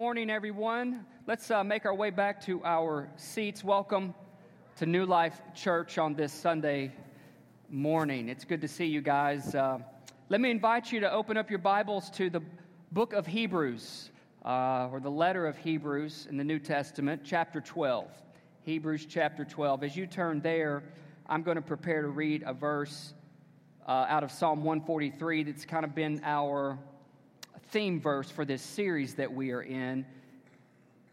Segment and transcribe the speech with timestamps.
[0.00, 1.04] Morning, everyone.
[1.26, 3.64] Let's uh, make our way back to our seats.
[3.64, 4.14] Welcome
[4.76, 6.92] to New Life Church on this Sunday
[7.68, 8.28] morning.
[8.28, 9.56] It's good to see you guys.
[9.56, 9.80] Uh,
[10.28, 12.40] let me invite you to open up your Bibles to the
[12.92, 14.10] book of Hebrews,
[14.44, 18.08] uh, or the letter of Hebrews in the New Testament, chapter 12.
[18.62, 19.82] Hebrews chapter 12.
[19.82, 20.84] As you turn there,
[21.26, 23.14] I'm going to prepare to read a verse
[23.88, 26.78] uh, out of Psalm 143 that's kind of been our
[27.70, 30.06] theme verse for this series that we are in.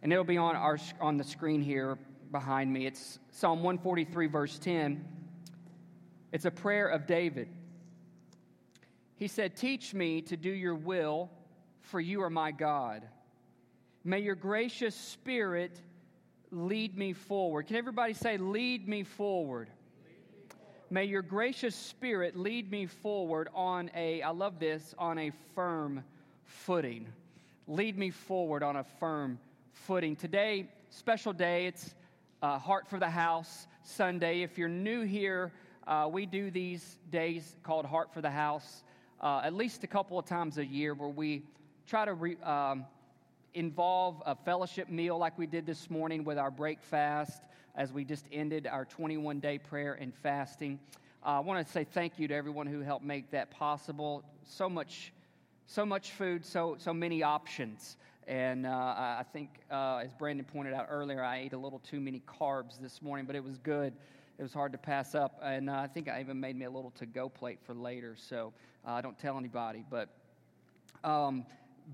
[0.02, 1.98] And it'll be on, our, on the screen here
[2.31, 2.85] behind me.
[2.85, 5.03] It's Psalm 143, verse 10.
[6.31, 7.49] It's a prayer of David.
[9.17, 11.29] He said, Teach me to do your will,
[11.81, 13.03] for you are my God.
[14.03, 15.79] May your gracious spirit
[16.51, 17.67] lead me forward.
[17.67, 19.70] Can everybody say, Lead me forward?
[20.91, 26.03] May your gracious spirit lead me forward on a, I love this, on a firm
[26.45, 27.08] footing.
[27.67, 29.40] Lead me forward on a firm
[29.73, 30.16] footing.
[30.16, 31.68] Today, special day.
[31.68, 31.93] It's
[32.41, 34.41] uh, Heart for the House Sunday.
[34.41, 35.52] If you're new here,
[35.87, 38.84] uh, we do these days called Heart for the House
[39.21, 41.43] uh, at least a couple of times a year where we
[41.87, 42.85] try to re, um,
[43.54, 47.41] involve a fellowship meal like we did this morning with our break fast
[47.76, 50.80] as we just ended our 21 day prayer and fasting.
[51.26, 54.24] Uh, I want to say thank you to everyone who helped make that possible.
[54.43, 55.12] So much
[55.68, 57.98] so much food, so, so many options.
[58.27, 61.99] And uh, I think, uh, as Brandon pointed out earlier, I ate a little too
[61.99, 63.93] many carbs this morning, but it was good.
[64.38, 65.40] It was hard to pass up.
[65.44, 68.16] And uh, I think I even made me a little to go plate for later,
[68.18, 68.53] so
[68.86, 69.84] uh, don't tell anybody.
[69.90, 70.09] But
[71.03, 71.46] um,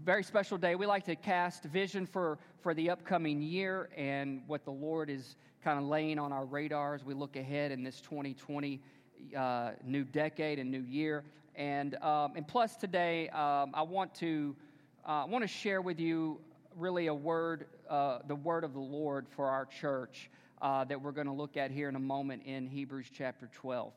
[0.04, 0.76] very special day.
[0.76, 5.36] We like to cast vision for, for the upcoming year and what the Lord is
[5.64, 8.80] kind of laying on our radar as we look ahead in this 2020
[9.38, 11.24] uh, new decade and new year.
[11.56, 14.56] And, um, and plus, today, um, I want to,
[15.06, 16.40] uh, want to share with you
[16.78, 20.30] really a word, uh, the word of the Lord for our church
[20.62, 23.92] uh, that we're going to look at here in a moment in Hebrews chapter 12.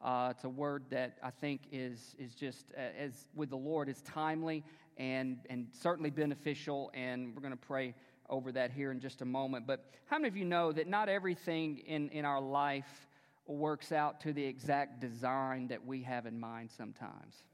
[0.00, 3.88] Uh, it's a word that I think is, is just, uh, as with the Lord,
[3.88, 4.62] is timely
[4.96, 6.90] and, and certainly beneficial.
[6.94, 7.94] And we're going to pray
[8.28, 9.66] over that here in just a moment.
[9.66, 13.07] But how many of you know that not everything in, in our life
[13.56, 17.44] works out to the exact design that we have in mind sometimes.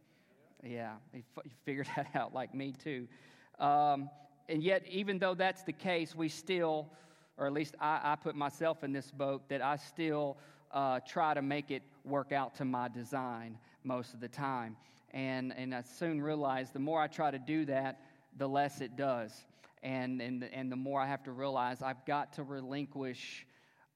[0.62, 1.22] Yeah, you
[1.65, 3.06] figured that out like me too.
[3.59, 4.10] Um,
[4.49, 6.88] and yet, even though that's the case, we still,
[7.37, 10.37] or at least I, I put myself in this boat, that I still
[10.72, 14.77] uh, try to make it work out to my design most of the time.
[15.12, 18.00] And, and I soon realized the more I try to do that,
[18.37, 19.33] the less it does.
[19.83, 23.47] And, and, and the more I have to realize I've got to relinquish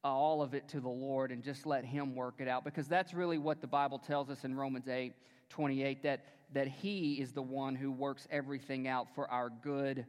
[0.05, 2.65] all of it to the Lord and just let Him work it out.
[2.65, 5.13] Because that's really what the Bible tells us in Romans 8
[5.51, 10.07] 28 that, that He is the one who works everything out for our good,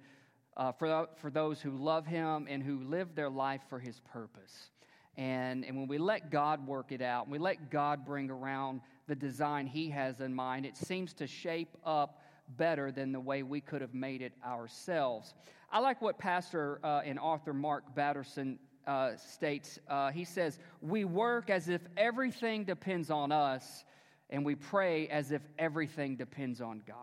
[0.58, 4.70] uh, for, for those who love Him and who live their life for His purpose.
[5.18, 9.16] And, and when we let God work it out, we let God bring around the
[9.16, 12.22] design He has in mind, it seems to shape up
[12.58, 15.34] better than the way we could have made it ourselves.
[15.72, 18.58] I like what Pastor uh, and author Mark Batterson
[18.88, 23.86] uh, states, uh, he says, We work as if everything depends on us,
[24.30, 26.96] and we pray as if everything depends on God.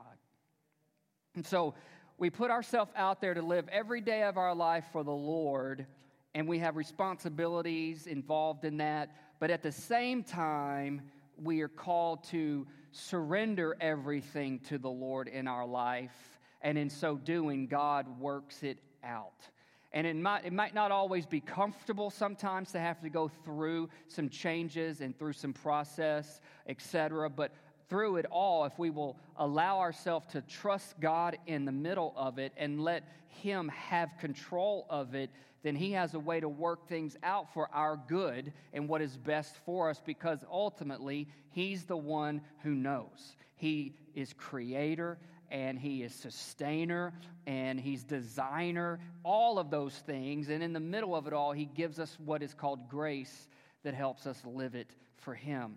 [1.35, 1.75] And so
[2.19, 5.87] we put ourselves out there to live every day of our life for the Lord,
[6.35, 9.15] and we have responsibilities involved in that.
[9.39, 11.03] But at the same time,
[11.43, 16.39] we are called to surrender everything to the Lord in our life.
[16.63, 19.49] And in so doing, God works it out.
[19.97, 23.89] And it might, it might not always be comfortable sometimes to have to go through
[24.09, 27.31] some changes and through some process, etc.
[27.31, 27.53] But
[27.89, 32.39] through it all, if we will allow ourselves to trust God in the middle of
[32.39, 35.31] it and let Him have control of it,
[35.63, 39.17] then He has a way to work things out for our good and what is
[39.17, 43.35] best for us because ultimately He's the one who knows.
[43.55, 45.17] He is creator,
[45.51, 47.13] and he is sustainer
[47.47, 50.49] and he's designer, all of those things.
[50.49, 53.49] And in the middle of it all, he gives us what is called grace
[53.83, 55.77] that helps us live it for him.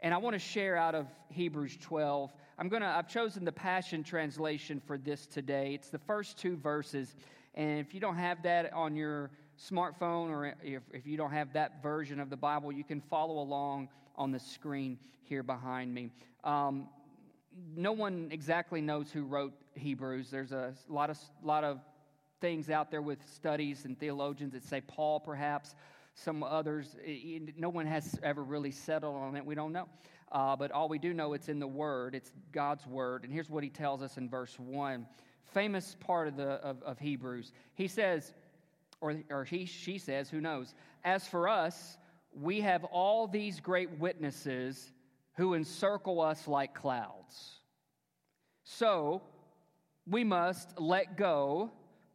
[0.00, 2.32] And I want to share out of Hebrews 12.
[2.58, 5.74] I'm going to I've chosen the Passion translation for this today.
[5.74, 7.14] It's the first two verses.
[7.54, 11.52] And if you don't have that on your smartphone or if, if you don't have
[11.52, 16.10] that version of the Bible, you can follow along on the screen here behind me.
[16.44, 16.88] Um,
[17.76, 20.30] no one exactly knows who wrote Hebrews.
[20.30, 21.80] There's a lot of, lot of
[22.40, 25.74] things out there with studies and theologians that say Paul, perhaps,
[26.14, 26.96] some others.
[27.56, 29.44] No one has ever really settled on it.
[29.44, 29.88] We don't know.
[30.32, 33.24] Uh, but all we do know, it's in the Word, it's God's Word.
[33.24, 35.06] And here's what he tells us in verse 1
[35.52, 37.52] famous part of, the, of, of Hebrews.
[37.74, 38.32] He says,
[39.00, 40.74] or, or he, she says, who knows,
[41.04, 41.98] as for us,
[42.32, 44.92] we have all these great witnesses
[45.40, 47.60] who encircle us like clouds.
[48.64, 49.22] So
[50.06, 51.72] we must let go.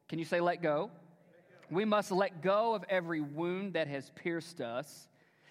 [0.07, 0.92] Can you say let go?
[1.72, 5.07] We must let go of every wound that has pierced us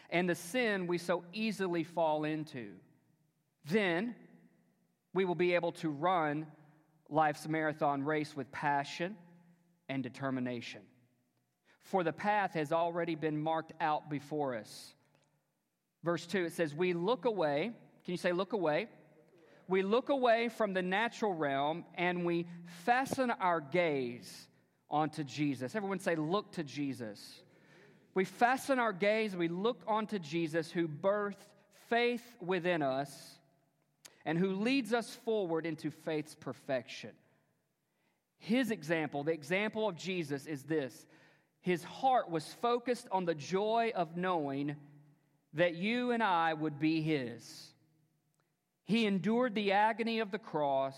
[0.08, 2.74] and the sin we so easily fall into.
[3.64, 4.14] Then
[5.12, 6.46] we will be able to run
[7.08, 9.16] life's marathon race with passion
[9.88, 10.82] and determination.
[11.82, 14.94] For the path has already been marked out before us.
[16.04, 17.72] Verse 2, it says, We look away.
[18.04, 18.88] Can you say, look away?
[19.66, 22.46] We look away from the natural realm and we
[22.84, 24.46] fasten our gaze
[24.90, 25.74] onto Jesus.
[25.74, 27.40] Everyone say, look to Jesus.
[28.12, 31.48] We fasten our gaze, we look onto Jesus who birthed
[31.88, 33.10] faith within us
[34.26, 37.10] and who leads us forward into faith's perfection.
[38.38, 41.06] His example, the example of Jesus, is this
[41.60, 44.76] His heart was focused on the joy of knowing
[45.54, 47.68] that you and I would be His.
[48.84, 50.96] He endured the agony of the cross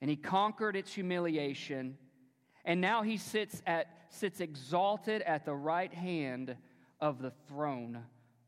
[0.00, 1.96] and He conquered its humiliation.
[2.64, 6.56] And now He sits, at, sits exalted at the right hand
[7.00, 8.02] of the throne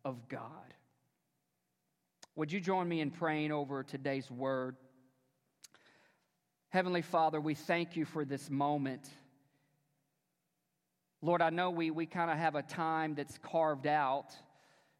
[0.05, 0.75] of God.
[2.34, 4.76] Would you join me in praying over today's word?
[6.70, 9.08] Heavenly Father, we thank you for this moment.
[11.20, 14.34] Lord, I know we, we kind of have a time that's carved out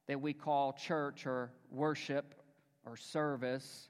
[0.09, 2.35] that we call church or worship
[2.85, 3.89] or service.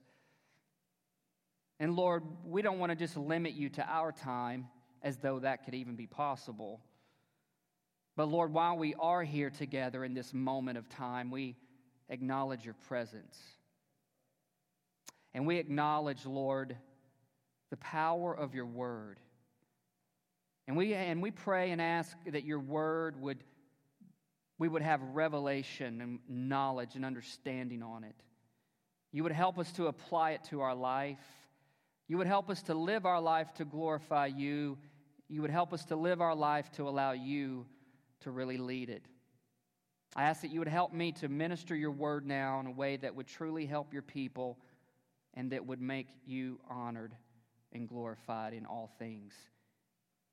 [1.80, 4.66] And Lord, we don't want to just limit you to our time
[5.02, 6.80] as though that could even be possible.
[8.16, 11.54] But Lord, while we are here together in this moment of time, we
[12.08, 13.38] acknowledge your presence.
[15.34, 16.76] And we acknowledge, Lord,
[17.70, 19.20] the power of your word.
[20.66, 23.44] And we, and we pray and ask that your word would,
[24.58, 28.16] we would have revelation and knowledge and understanding on it.
[29.12, 31.19] You would help us to apply it to our life.
[32.08, 34.76] You would help us to live our life to glorify you.
[35.28, 37.66] You would help us to live our life to allow you
[38.20, 39.05] to really lead it.
[40.16, 42.96] I ask that you would help me to minister your word now in a way
[42.96, 44.58] that would truly help your people
[45.34, 47.14] and that would make you honored
[47.72, 49.34] and glorified in all things.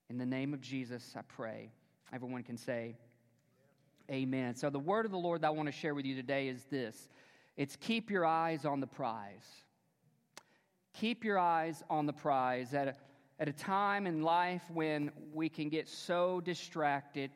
[0.10, 1.72] In the name of Jesus, I pray.
[2.14, 2.96] Everyone can say,
[4.10, 4.56] Amen.
[4.56, 6.64] So, the word of the Lord that I want to share with you today is
[6.66, 7.10] this
[7.58, 9.48] it's keep your eyes on the prize.
[10.94, 12.74] Keep your eyes on the prize.
[12.74, 12.96] At a,
[13.40, 17.32] at a time in life when we can get so distracted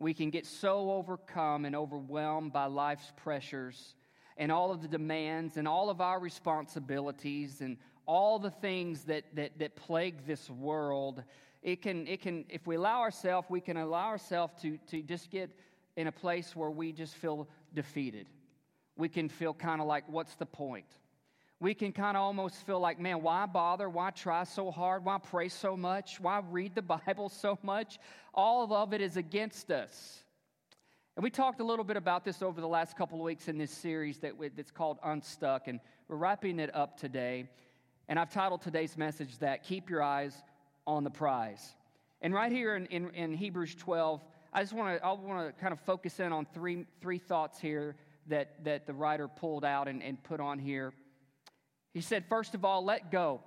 [0.00, 3.94] we can get so overcome and overwhelmed by life's pressures
[4.38, 7.76] and all of the demands and all of our responsibilities and
[8.06, 11.22] all the things that, that, that plague this world.
[11.62, 15.30] It can, it can, if we allow ourselves, we can allow ourselves to, to just
[15.30, 15.50] get
[16.00, 18.26] in a place where we just feel defeated.
[18.96, 20.86] We can feel kind of like, what's the point?
[21.60, 23.88] we can kind of almost feel like, man, why bother?
[23.88, 25.04] Why try so hard?
[25.04, 26.18] Why pray so much?
[26.18, 27.98] Why read the Bible so much?
[28.32, 30.24] All of it is against us.
[31.16, 33.58] And we talked a little bit about this over the last couple of weeks in
[33.58, 37.46] this series that that's called Unstuck, and we're wrapping it up today.
[38.08, 40.34] And I've titled today's message that Keep Your Eyes
[40.86, 41.74] on the Prize.
[42.22, 45.60] And right here in, in, in Hebrews 12, I just want to I want to
[45.60, 49.88] kind of focus in on three, three thoughts here that, that the writer pulled out
[49.88, 50.92] and, and put on here.
[51.92, 53.42] He said, first of all, let go.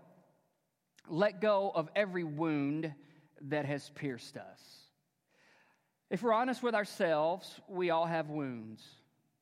[1.10, 2.94] Let go of every wound
[3.50, 4.62] that has pierced us.
[6.10, 8.84] If we're honest with ourselves, we all have wounds.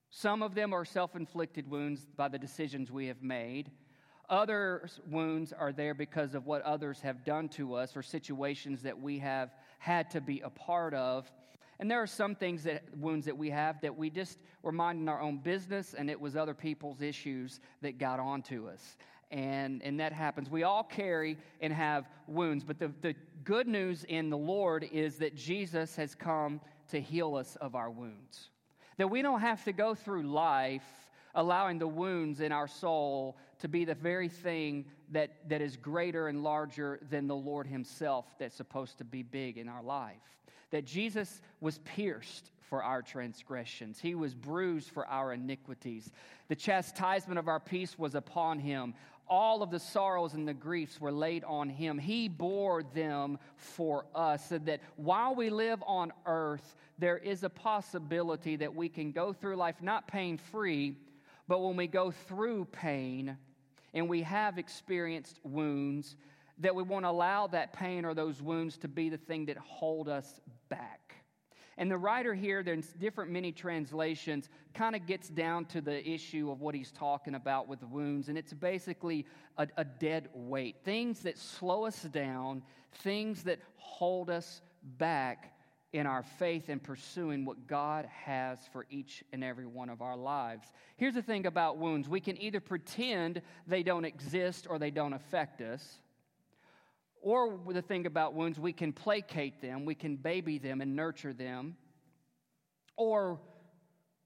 [0.10, 3.72] Some of them are self inflicted wounds by the decisions we have made.
[4.30, 9.00] Other wounds are there because of what others have done to us or situations that
[9.00, 11.30] we have had to be a part of.
[11.81, 15.09] And there are some things that wounds that we have that we just were minding
[15.09, 18.97] our own business, and it was other people's issues that got onto us.
[19.31, 20.47] And, and that happens.
[20.47, 25.15] We all carry and have wounds, but the, the good news in the Lord is
[25.17, 28.50] that Jesus has come to heal us of our wounds.
[28.97, 30.83] That we don't have to go through life
[31.33, 36.27] allowing the wounds in our soul to be the very thing that, that is greater
[36.27, 40.40] and larger than the Lord Himself that's supposed to be big in our life
[40.71, 46.09] that Jesus was pierced for our transgressions, he was bruised for our iniquities.
[46.47, 48.93] The chastisement of our peace was upon him.
[49.27, 51.97] All of the sorrows and the griefs were laid on him.
[51.97, 57.49] He bore them for us, so that while we live on earth, there is a
[57.49, 60.95] possibility that we can go through life not pain free,
[61.47, 63.37] but when we go through pain
[63.93, 66.15] and we have experienced wounds,
[66.59, 70.07] that we won't allow that pain or those wounds to be the thing that hold
[70.07, 70.39] us
[70.71, 71.11] back.
[71.77, 76.51] And the writer here, there's different many translations, kind of gets down to the issue
[76.51, 78.29] of what he's talking about with the wounds.
[78.29, 79.25] And it's basically
[79.57, 82.63] a, a dead weight things that slow us down,
[83.03, 84.61] things that hold us
[84.97, 85.55] back
[85.93, 90.15] in our faith and pursuing what God has for each and every one of our
[90.15, 90.67] lives.
[90.97, 95.13] Here's the thing about wounds we can either pretend they don't exist or they don't
[95.13, 96.01] affect us.
[97.21, 101.33] Or the thing about wounds, we can placate them, we can baby them and nurture
[101.33, 101.75] them,
[102.97, 103.39] or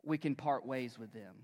[0.04, 1.36] we can part ways with them.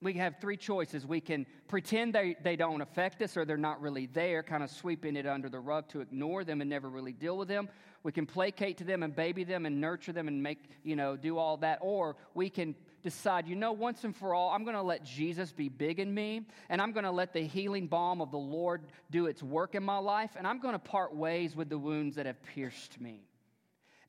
[0.00, 1.04] We have three choices.
[1.04, 4.70] We can pretend they, they don't affect us or they're not really there, kind of
[4.70, 7.68] sweeping it under the rug to ignore them and never really deal with them.
[8.04, 11.16] We can placate to them and baby them and nurture them and make, you know,
[11.16, 11.78] do all that.
[11.80, 15.52] Or we can decide, you know, once and for all, I'm going to let Jesus
[15.52, 18.82] be big in me, and I'm going to let the healing balm of the Lord
[19.10, 22.16] do its work in my life, and I'm going to part ways with the wounds
[22.16, 23.22] that have pierced me.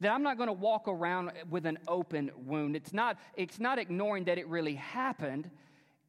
[0.01, 2.75] That I'm not going to walk around with an open wound.
[2.75, 5.49] It's not, it's not ignoring that it really happened.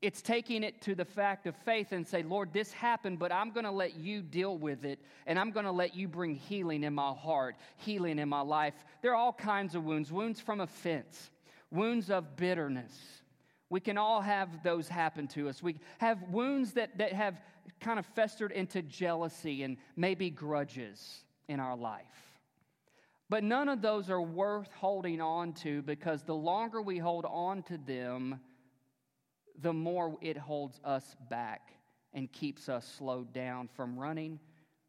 [0.00, 3.50] It's taking it to the fact of faith and say, Lord, this happened, but I'm
[3.50, 6.84] going to let you deal with it, and I'm going to let you bring healing
[6.84, 8.74] in my heart, healing in my life.
[9.02, 11.30] There are all kinds of wounds wounds from offense,
[11.70, 12.92] wounds of bitterness.
[13.68, 15.62] We can all have those happen to us.
[15.62, 17.40] We have wounds that, that have
[17.80, 22.04] kind of festered into jealousy and maybe grudges in our life.
[23.28, 27.62] But none of those are worth holding on to because the longer we hold on
[27.64, 28.40] to them,
[29.60, 31.74] the more it holds us back
[32.12, 34.40] and keeps us slowed down from running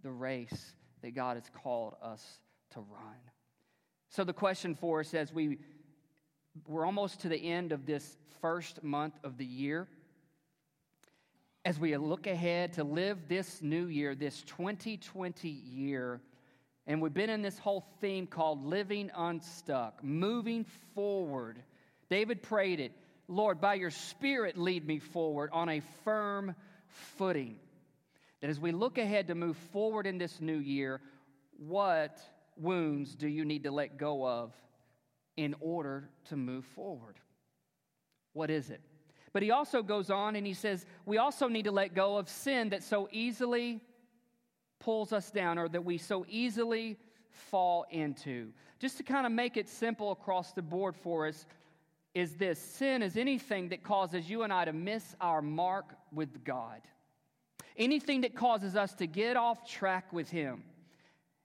[0.01, 0.73] the race
[1.03, 2.39] that God has called us
[2.71, 3.17] to run.
[4.09, 5.59] So, the question for us as we
[6.67, 9.87] we're almost to the end of this first month of the year.
[11.63, 16.21] As we look ahead to live this new year, this 2020 year,
[16.87, 20.65] and we've been in this whole theme called living unstuck, moving
[20.95, 21.61] forward.
[22.09, 22.93] David prayed it
[23.27, 26.53] Lord, by your Spirit, lead me forward on a firm
[27.15, 27.55] footing.
[28.41, 30.99] That as we look ahead to move forward in this new year,
[31.57, 32.19] what
[32.57, 34.51] wounds do you need to let go of
[35.41, 37.15] in order to move forward.
[38.33, 38.79] What is it?
[39.33, 42.29] But he also goes on and he says, we also need to let go of
[42.29, 43.81] sin that so easily
[44.79, 46.95] pulls us down or that we so easily
[47.31, 48.51] fall into.
[48.79, 51.47] Just to kind of make it simple across the board for us,
[52.13, 56.43] is this sin is anything that causes you and I to miss our mark with
[56.43, 56.81] God,
[57.77, 60.63] anything that causes us to get off track with Him.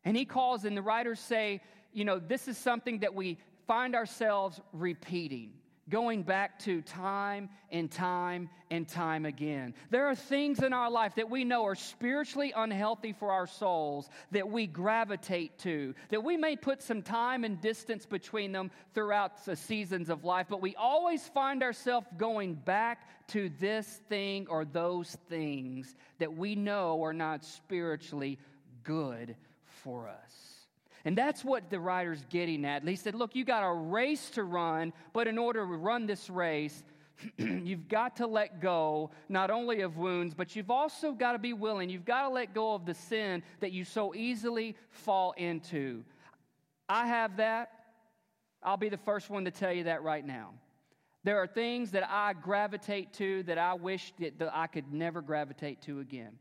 [0.04, 1.60] And he calls, and the writers say,
[1.92, 5.52] you know, this is something that we find ourselves repeating,
[5.88, 9.74] going back to time and time and time again.
[9.90, 14.08] There are things in our life that we know are spiritually unhealthy for our souls
[14.32, 19.44] that we gravitate to, that we may put some time and distance between them throughout
[19.44, 24.64] the seasons of life, but we always find ourselves going back to this thing or
[24.64, 28.38] those things that we know are not spiritually
[28.82, 30.55] good for us.
[31.06, 32.86] And that's what the writer's getting at.
[32.86, 36.28] He said, Look, you got a race to run, but in order to run this
[36.28, 36.82] race,
[37.38, 41.52] you've got to let go not only of wounds, but you've also got to be
[41.52, 41.90] willing.
[41.90, 46.02] You've got to let go of the sin that you so easily fall into.
[46.88, 47.70] I have that.
[48.60, 50.54] I'll be the first one to tell you that right now.
[51.22, 55.22] There are things that I gravitate to that I wish that, that I could never
[55.22, 56.32] gravitate to again.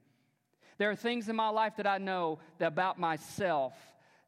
[0.79, 3.73] There are things in my life that I know that about myself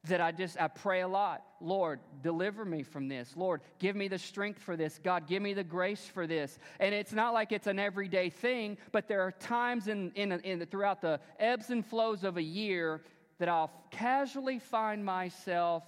[0.08, 1.44] that I just I pray a lot.
[1.60, 3.36] Lord, deliver me from this.
[3.36, 5.00] Lord, give me the strength for this.
[5.04, 6.60] God, give me the grace for this.
[6.80, 10.66] And it's not like it's an everyday thing, but there are times in, in, in
[10.66, 13.02] throughout the ebbs and flows of a year
[13.40, 15.84] that I'll casually find myself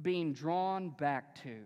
[0.00, 1.56] being drawn back to.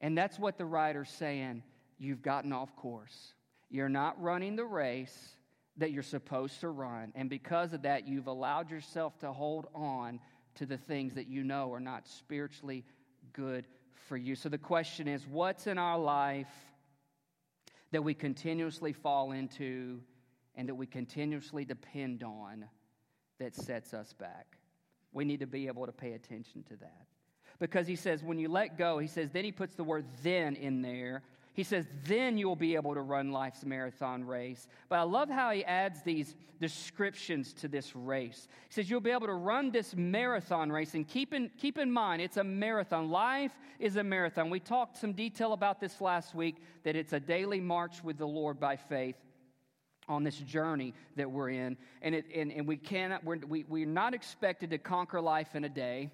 [0.00, 1.62] And that's what the writer's saying.
[1.98, 3.32] You've gotten off course.
[3.70, 5.34] You're not running the race
[5.78, 7.12] that you're supposed to run.
[7.14, 10.20] And because of that, you've allowed yourself to hold on
[10.58, 12.84] to the things that you know are not spiritually
[13.32, 13.66] good
[14.08, 14.34] for you.
[14.34, 16.46] So the question is what's in our life
[17.92, 20.00] that we continuously fall into
[20.54, 22.64] and that we continuously depend on
[23.38, 24.58] that sets us back?
[25.12, 27.06] We need to be able to pay attention to that.
[27.58, 30.54] Because he says, when you let go, he says, then he puts the word then
[30.54, 31.22] in there
[31.58, 34.68] he says, then you'll be able to run life's marathon race.
[34.88, 38.46] But I love how he adds these descriptions to this race.
[38.68, 40.94] He says, you'll be able to run this marathon race.
[40.94, 43.10] And keep in, keep in mind, it's a marathon.
[43.10, 43.50] Life
[43.80, 44.50] is a marathon.
[44.50, 48.28] We talked some detail about this last week that it's a daily march with the
[48.28, 49.16] Lord by faith.
[50.08, 51.76] on this journey that we're in.
[52.02, 55.64] And, it, and, and we cannot, we're, we, we're not expected to conquer life in
[55.64, 56.10] a day.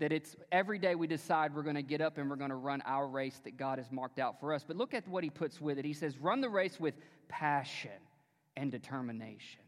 [0.00, 2.56] That it's every day we decide we're going to get up and we're going to
[2.56, 4.64] run our race that God has marked out for us.
[4.66, 5.84] But look at what he puts with it.
[5.84, 6.94] He says, run the race with
[7.28, 7.90] passion
[8.56, 9.60] and determination.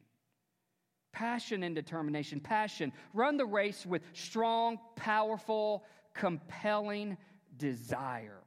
[1.13, 2.41] Passion and determination.
[2.41, 2.93] Passion.
[3.13, 5.85] Run the race with strong, powerful,
[6.15, 7.19] compelling
[7.59, 8.41] desire.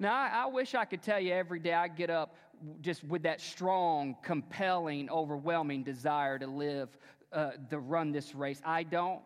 [0.00, 2.34] Now, I, I, wish I could tell you every day I get up
[2.80, 6.88] just with that strong, compelling, overwhelming desire to live,
[7.32, 8.60] uh, to run this race.
[8.64, 9.22] I don't.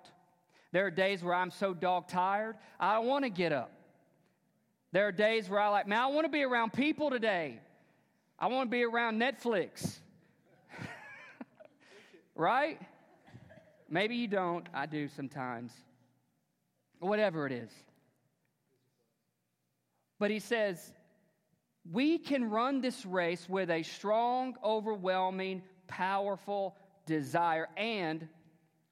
[0.72, 3.72] There are days where I'm so dog tired, I don't want to get up.
[4.92, 7.60] There are days where I like, man, I want to be around people today.
[8.38, 9.98] I want to be around Netflix.
[12.34, 12.80] right?
[13.88, 14.66] Maybe you don't.
[14.72, 15.72] I do sometimes.
[17.00, 17.70] Whatever it is.
[20.18, 20.92] But he says,
[21.90, 28.28] we can run this race with a strong, overwhelming, powerful desire and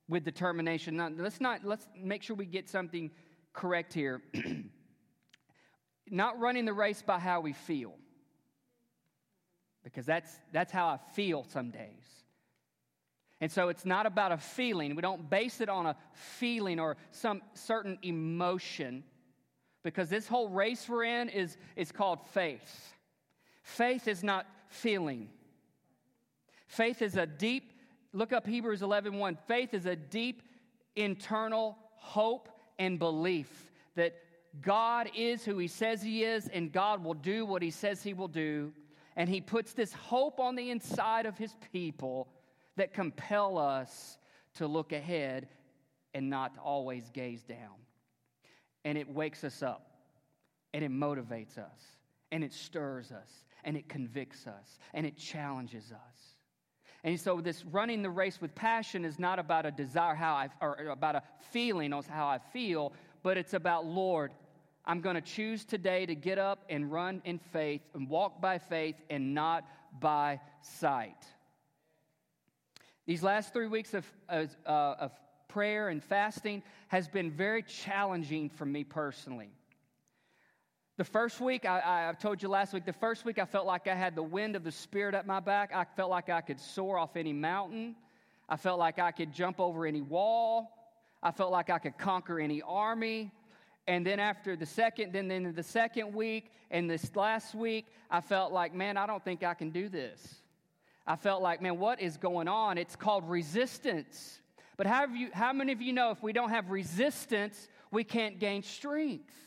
[0.08, 0.96] with determination.
[0.96, 3.10] Now, let's not let's make sure we get something
[3.52, 4.22] correct here.
[6.10, 7.94] not running the race by how we feel.
[9.82, 12.04] Because that's that's how I feel some days.
[13.40, 14.96] And so it's not about a feeling.
[14.96, 19.04] We don't base it on a feeling or some certain emotion
[19.86, 22.94] because this whole race we're in is, is called faith.
[23.62, 25.28] Faith is not feeling.
[26.66, 27.72] Faith is a deep,
[28.16, 29.38] look up Hebrews 11 1.
[29.46, 30.42] Faith is a deep
[30.94, 34.14] internal hope and belief that
[34.61, 38.14] God is who He says He is and God will do what He says He
[38.14, 38.73] will do.
[39.16, 42.28] And He puts this hope on the inside of His people
[42.76, 44.18] that compel us
[44.54, 45.49] to look ahead
[46.14, 47.76] and not always gaze down
[48.87, 49.90] and it wakes us up,
[50.73, 51.96] and it motivates us,
[52.30, 56.36] and it stirs us, and it convicts us, and it challenges us.
[57.04, 60.48] And so, this running the race with passion is not about a desire, how I,
[60.60, 64.32] or about a feeling on how I feel, but it's about, Lord,
[64.85, 68.59] I'm going to choose today to get up and run in faith and walk by
[68.59, 69.64] faith and not
[70.00, 71.24] by sight.
[73.06, 75.12] These last three weeks of, uh, of
[75.48, 79.50] prayer and fasting has been very challenging for me personally.
[80.96, 83.87] The first week, I, I, told you last week, the first week I felt like
[83.87, 85.70] I had the wind of the Spirit at my back.
[85.74, 87.96] I felt like I could soar off any mountain.
[88.48, 90.70] I felt like I could jump over any wall.
[91.22, 93.30] I felt like I could conquer any army.
[93.87, 98.22] And then after the second, then, then the second week and this last week, I
[98.22, 100.37] felt like, man, I don't think I can do this.
[101.06, 102.78] I felt like, man, what is going on?
[102.78, 104.40] It's called resistance.
[104.78, 108.38] But how, you, how many of you know if we don't have resistance, we can't
[108.38, 109.45] gain strength?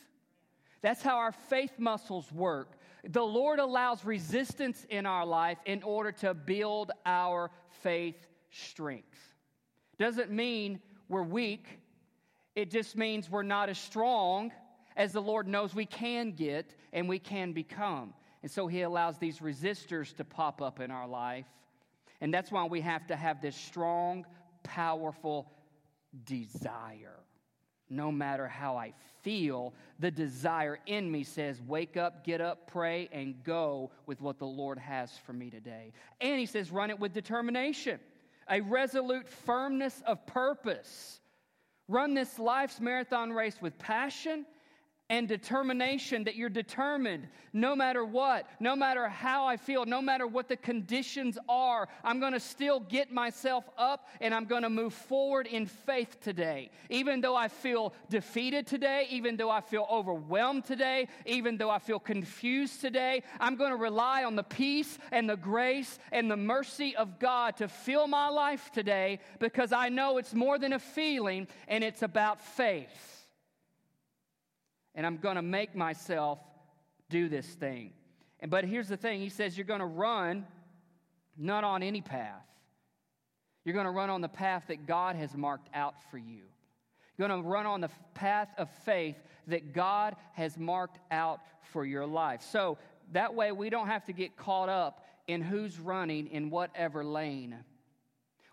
[0.82, 2.78] That's how our faith muscles work.
[3.04, 7.50] The Lord allows resistance in our life in order to build our
[7.82, 9.34] faith strength.
[9.98, 11.80] Doesn't mean we're weak,
[12.54, 14.52] it just means we're not as strong
[14.96, 18.12] as the Lord knows we can get and we can become.
[18.42, 21.46] And so He allows these resistors to pop up in our life.
[22.20, 24.26] And that's why we have to have this strong,
[24.62, 25.50] powerful
[26.24, 27.20] desire.
[27.90, 33.08] No matter how I feel, the desire in me says, Wake up, get up, pray,
[33.12, 35.92] and go with what the Lord has for me today.
[36.20, 37.98] And he says, Run it with determination,
[38.48, 41.20] a resolute firmness of purpose.
[41.88, 44.46] Run this life's marathon race with passion
[45.10, 50.24] and determination that you're determined no matter what, no matter how I feel, no matter
[50.24, 54.70] what the conditions are, I'm going to still get myself up and I'm going to
[54.70, 56.70] move forward in faith today.
[56.90, 61.80] Even though I feel defeated today, even though I feel overwhelmed today, even though I
[61.80, 66.36] feel confused today, I'm going to rely on the peace and the grace and the
[66.36, 70.78] mercy of God to fill my life today because I know it's more than a
[70.78, 73.09] feeling and it's about faith
[74.94, 76.38] and I'm going to make myself
[77.08, 77.92] do this thing.
[78.40, 80.46] And, but here's the thing He says, You're going to run
[81.36, 82.46] not on any path,
[83.64, 86.42] you're going to run on the path that God has marked out for you.
[87.16, 91.40] You're going to run on the path of faith that God has marked out
[91.72, 92.40] for your life.
[92.40, 92.78] So
[93.12, 97.56] that way we don't have to get caught up in who's running in whatever lane.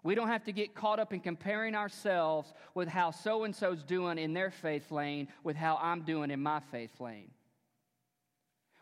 [0.08, 3.84] We don't have to get caught up in comparing ourselves with how so and so's
[3.84, 7.30] doing in their faith lane with how I'm doing in my faith lane.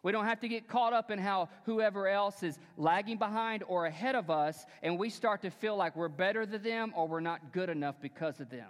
[0.03, 3.87] We don't have to get caught up in how whoever else is lagging behind or
[3.87, 7.21] ahead of us, and we start to feel like we're better than them or we're
[7.21, 8.69] not good enough because of them.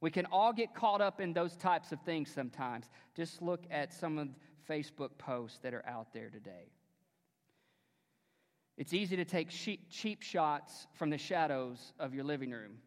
[0.00, 2.86] We can all get caught up in those types of things sometimes.
[3.14, 4.28] Just look at some of
[4.66, 6.70] Facebook posts that are out there today.
[8.82, 12.78] It's easy to take cheap shots from the shadows of your living room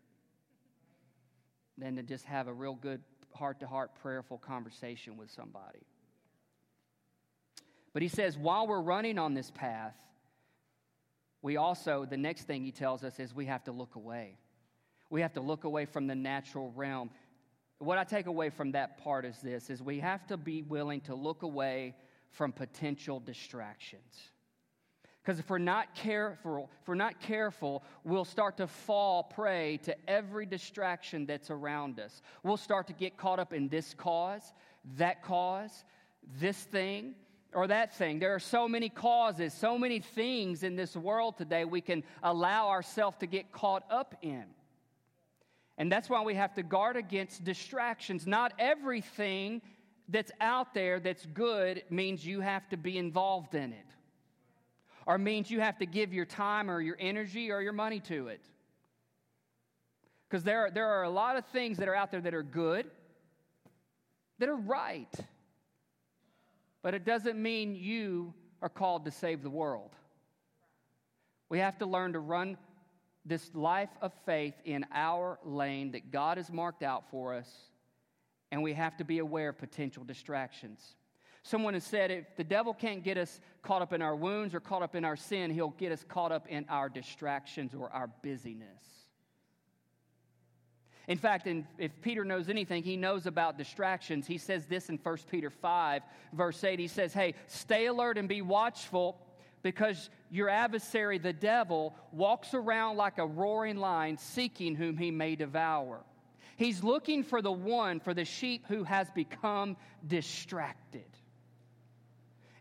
[1.77, 2.99] than to just have a real good
[3.34, 5.79] heart to heart prayerful conversation with somebody.
[7.93, 9.95] But he says, while we're running on this path,
[11.41, 14.38] we also, the next thing he tells us is we have to look away.
[15.10, 17.10] We have to look away from the natural realm.
[17.77, 20.99] What I take away from that part is this is we have to be willing
[21.01, 21.95] to look away
[22.31, 24.31] from potential distractions.
[25.25, 29.95] Because if we're not careful, if we're not careful, we'll start to fall prey to
[30.07, 32.21] every distraction that's around us.
[32.43, 34.53] We'll start to get caught up in this cause,
[34.97, 35.83] that cause,
[36.39, 37.15] this thing,
[37.53, 38.19] or that thing.
[38.19, 42.67] There are so many causes, so many things in this world today we can allow
[42.67, 44.45] ourselves to get caught up in.
[45.79, 48.27] And that's why we have to guard against distractions.
[48.27, 49.63] Not everything
[50.07, 53.95] that's out there that's good means you have to be involved in it
[55.05, 58.27] or means you have to give your time or your energy or your money to
[58.27, 58.41] it.
[60.27, 62.43] Because there, are, there are a lot of things that are out there that are
[62.43, 62.89] good,
[64.39, 65.13] that are right.
[66.81, 69.91] But it doesn't mean you are called to save the world.
[71.49, 72.57] We have to learn to run
[73.25, 77.49] this life of faith in our lane that God has marked out for us,
[78.51, 80.95] and we have to be aware of potential distractions.
[81.45, 84.60] Someone has said if the devil can't get us caught up in our wounds or
[84.60, 88.08] caught up in our sin, he'll get us caught up in our distractions or our
[88.23, 88.81] busyness.
[91.08, 94.25] In fact, in, if Peter knows anything, he knows about distractions.
[94.25, 96.01] He says this in 1 Peter 5,
[96.34, 96.79] verse 8.
[96.79, 99.15] He says, Hey, stay alert and be watchful
[99.62, 105.36] because your adversary, the devil, walks around like a roaring lion seeking whom he may
[105.36, 106.03] devour.
[106.58, 109.77] He's looking for the one, for the sheep who has become
[110.08, 111.05] distracted.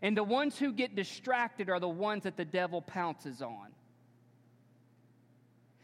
[0.05, 3.69] And the ones who get distracted are the ones that the devil pounces on.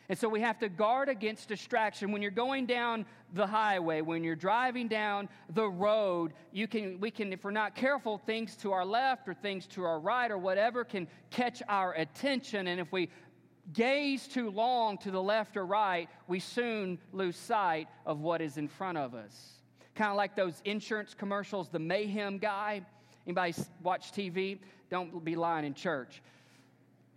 [0.09, 2.11] And so we have to guard against distraction.
[2.11, 7.09] When you're going down the highway, when you're driving down the road, you can, we
[7.09, 10.37] can, if we're not careful, things to our left or things to our right or
[10.37, 12.67] whatever can catch our attention.
[12.67, 13.09] And if we
[13.73, 18.57] gaze too long to the left or right, we soon lose sight of what is
[18.57, 19.63] in front of us.
[19.95, 22.83] Kind of like those insurance commercials, the mayhem guy
[23.25, 24.59] Anybody watch TV?
[24.89, 26.21] Don't be lying in church.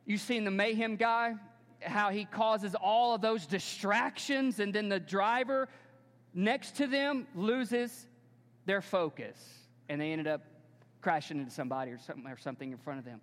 [0.06, 1.34] You seen the mayhem guy?
[1.80, 5.68] How he causes all of those distractions, and then the driver
[6.32, 8.06] next to them loses
[8.66, 9.36] their focus,
[9.88, 10.42] and they ended up
[11.00, 13.20] crashing into somebody or something, or something in front of them.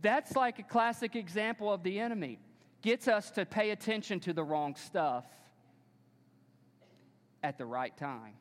[0.00, 2.38] That's like a classic example of the enemy.
[2.80, 5.26] Gets us to pay attention to the wrong stuff
[7.42, 8.34] at the right time.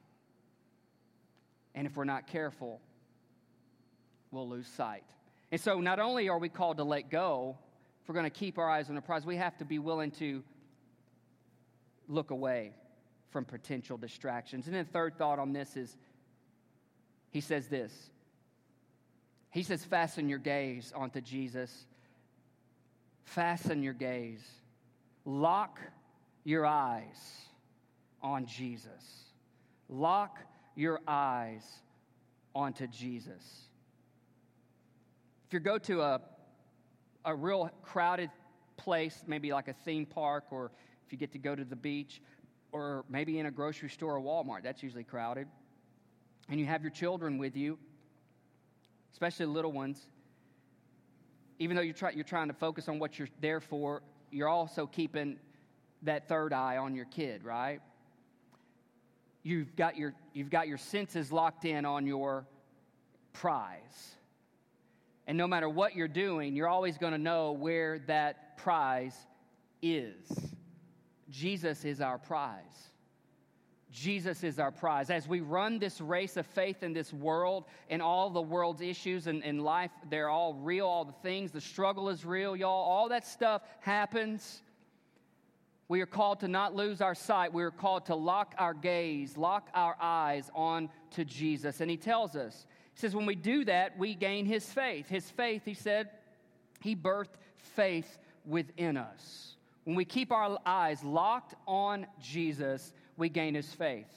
[1.76, 2.80] And if we're not careful,
[4.32, 5.04] we'll lose sight.
[5.52, 7.58] And so, not only are we called to let go,
[8.02, 10.12] if we're going to keep our eyes on the prize, we have to be willing
[10.12, 10.44] to
[12.08, 12.74] look away
[13.32, 14.68] from potential distractions.
[14.68, 15.98] And then, third thought on this is
[17.32, 17.94] he says this
[19.52, 21.86] He says, Fasten your gaze onto Jesus.
[23.24, 24.44] Fasten your gaze.
[25.26, 25.80] Lock
[26.44, 27.46] your eyes
[28.22, 29.26] on Jesus.
[29.88, 30.40] Lock
[30.76, 31.64] your eyes
[32.56, 33.69] onto Jesus.
[35.50, 36.22] If you go to a,
[37.26, 38.30] a real crowded
[38.78, 40.70] place, maybe like a theme park, or
[41.08, 42.22] if you get to go to the beach,
[42.72, 45.48] or maybe in a grocery store or Walmart, that's usually crowded,
[46.50, 47.80] and you have your children with you,
[49.12, 50.06] especially little ones,
[51.58, 54.86] even though you're, try, you're trying to focus on what you're there for, you're also
[54.86, 55.40] keeping
[56.04, 57.80] that third eye on your kid, right?
[59.42, 62.46] You've got your, you've got your senses locked in on your
[63.34, 64.19] prize.
[65.30, 69.16] And no matter what you're doing, you're always going to know where that prize
[69.80, 70.28] is.
[71.30, 72.90] Jesus is our prize.
[73.92, 75.12] Jesus is our prize.
[75.12, 79.28] As we run this race of faith in this world and all the world's issues
[79.28, 82.72] and in life, they're all real, all the things, the struggle is real, y'all.
[82.72, 84.64] All that stuff happens.
[85.90, 87.54] We are called to not lose our sight.
[87.54, 91.82] We are called to lock our gaze, lock our eyes on to Jesus.
[91.82, 92.66] And he tells us
[93.00, 95.08] says, when we do that, we gain his faith.
[95.08, 96.10] His faith, he said,
[96.82, 99.56] he birthed faith within us.
[99.86, 104.08] When we keep our eyes locked on Jesus, we gain his faith.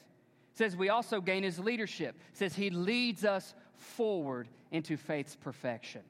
[0.51, 2.15] It says we also gain his leadership.
[2.31, 6.01] It says he leads us forward into faith's perfection.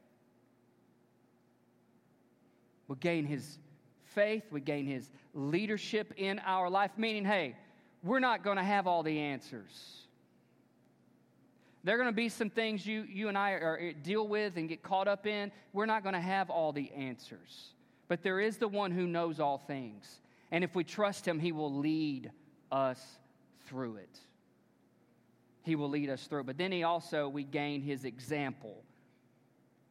[2.88, 3.60] We gain his
[4.04, 7.56] faith, we gain his leadership in our life, meaning, hey,
[8.04, 10.03] we're not going to have all the answers.
[11.84, 14.56] There are going to be some things you, you and I are, eh, deal with
[14.56, 15.52] and get caught up in.
[15.74, 17.74] We're not going to have all the answers.
[18.08, 20.22] But there is the one who knows all things.
[20.52, 22.32] And if we trust him, he will lead
[22.72, 23.04] us
[23.66, 24.20] through it.
[25.64, 26.44] He will lead us through.
[26.44, 28.84] But then he also, we gain his example.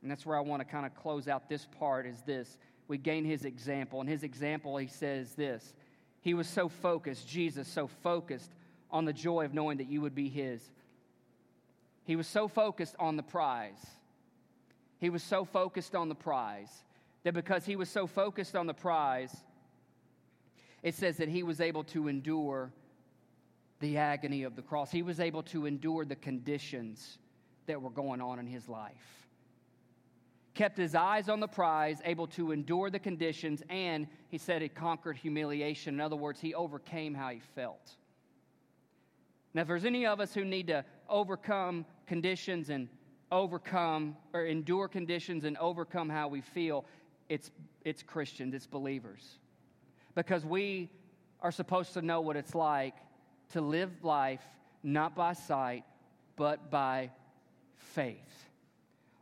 [0.00, 2.58] And that's where I want to kind of close out this part is this.
[2.88, 4.00] We gain his example.
[4.00, 5.74] And his example, he says this.
[6.20, 8.52] He was so focused, Jesus, so focused
[8.90, 10.70] on the joy of knowing that you would be his.
[12.04, 13.86] He was so focused on the prize.
[14.98, 16.70] He was so focused on the prize
[17.24, 19.34] that because he was so focused on the prize,
[20.82, 22.72] it says that he was able to endure
[23.80, 24.90] the agony of the cross.
[24.90, 27.18] He was able to endure the conditions
[27.66, 29.26] that were going on in his life.
[30.54, 34.68] Kept his eyes on the prize, able to endure the conditions, and he said he
[34.68, 35.94] conquered humiliation.
[35.94, 37.92] In other words, he overcame how he felt.
[39.54, 42.88] Now, if there's any of us who need to overcome conditions and
[43.30, 46.84] overcome or endure conditions and overcome how we feel,
[47.28, 47.50] it's,
[47.84, 49.38] it's Christians, it's believers.
[50.14, 50.90] Because we
[51.40, 52.94] are supposed to know what it's like
[53.50, 54.42] to live life
[54.82, 55.84] not by sight,
[56.36, 57.10] but by
[57.76, 58.48] faith.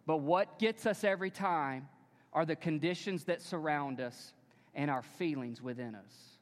[0.07, 1.88] But what gets us every time
[2.33, 4.33] are the conditions that surround us
[4.74, 6.38] and our feelings within us.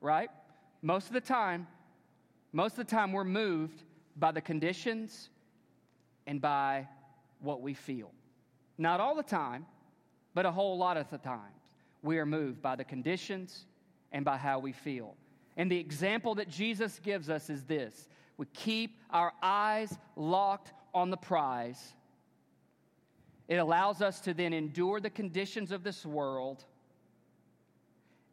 [0.00, 0.28] Right?
[0.82, 1.66] Most of the time,
[2.52, 3.82] most of the time we're moved
[4.16, 5.30] by the conditions
[6.26, 6.88] and by
[7.40, 8.10] what we feel.
[8.78, 9.66] Not all the time,
[10.34, 11.40] but a whole lot of the times.
[12.02, 13.66] We are moved by the conditions
[14.12, 15.16] and by how we feel.
[15.56, 21.10] And the example that Jesus gives us is this we keep our eyes locked on
[21.10, 21.94] the prize.
[23.46, 26.64] It allows us to then endure the conditions of this world,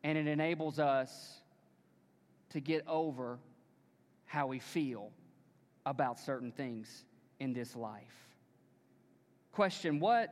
[0.04, 1.38] and it enables us
[2.52, 3.38] to get over
[4.26, 5.12] how we feel
[5.86, 7.06] about certain things
[7.40, 8.30] in this life.
[9.52, 10.30] Question What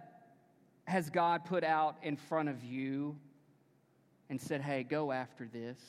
[0.85, 3.15] has God put out in front of you
[4.29, 5.79] and said, hey, go after this?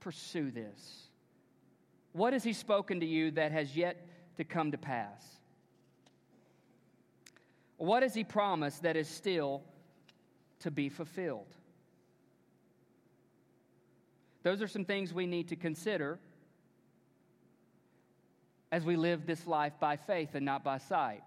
[0.00, 1.08] Pursue this.
[2.12, 4.06] What has He spoken to you that has yet
[4.36, 5.24] to come to pass?
[7.76, 9.62] What has He promised that is still
[10.60, 11.54] to be fulfilled?
[14.42, 16.18] Those are some things we need to consider
[18.72, 21.22] as we live this life by faith and not by sight.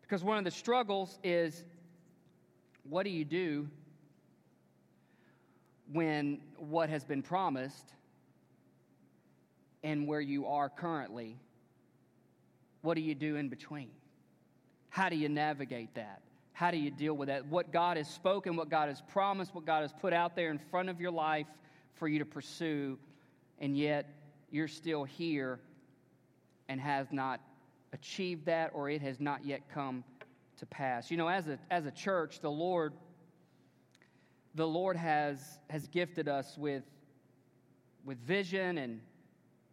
[0.00, 1.62] Because one of the struggles is
[2.88, 3.68] what do you do
[5.92, 7.92] when what has been promised
[9.82, 11.36] and where you are currently,
[12.80, 13.90] what do you do in between?
[14.88, 16.22] How do you navigate that?
[16.54, 17.46] How do you deal with that?
[17.46, 20.58] What God has spoken, what God has promised, what God has put out there in
[20.58, 21.48] front of your life
[21.94, 22.98] for you to pursue,
[23.58, 24.08] and yet
[24.54, 25.58] you're still here
[26.68, 27.40] and has not
[27.92, 30.04] achieved that or it has not yet come
[30.58, 31.10] to pass.
[31.10, 32.92] You know, as a, as a church, the Lord,
[34.54, 36.84] the Lord has, has gifted us with,
[38.04, 39.00] with vision and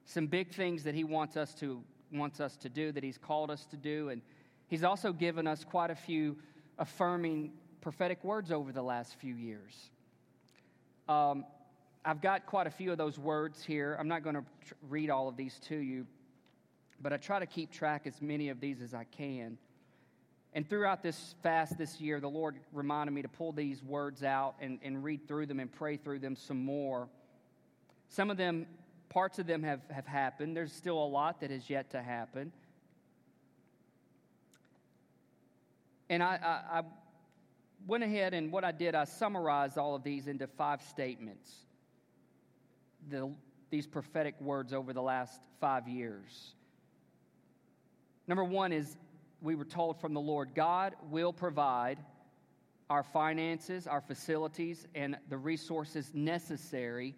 [0.05, 3.51] some big things that He wants us, to, wants us to do, that He's called
[3.51, 4.09] us to do.
[4.09, 4.23] And
[4.67, 6.37] He's also given us quite a few
[6.79, 9.91] affirming prophetic words over the last few years.
[11.07, 11.45] Um,
[12.03, 13.95] I've got quite a few of those words here.
[13.99, 16.07] I'm not going to tr- read all of these to you,
[16.99, 19.57] but I try to keep track as many of these as I can.
[20.53, 24.55] And throughout this fast this year, the Lord reminded me to pull these words out
[24.59, 27.07] and, and read through them and pray through them some more.
[28.09, 28.65] Some of them,
[29.09, 30.57] parts of them have, have happened.
[30.57, 32.51] There's still a lot that has yet to happen.
[36.09, 36.81] And I, I, I
[37.85, 41.49] went ahead and what I did, I summarized all of these into five statements
[43.09, 43.31] the,
[43.69, 46.55] these prophetic words over the last five years.
[48.27, 48.97] Number one is
[49.41, 51.97] we were told from the Lord God will provide
[52.89, 57.15] our finances, our facilities, and the resources necessary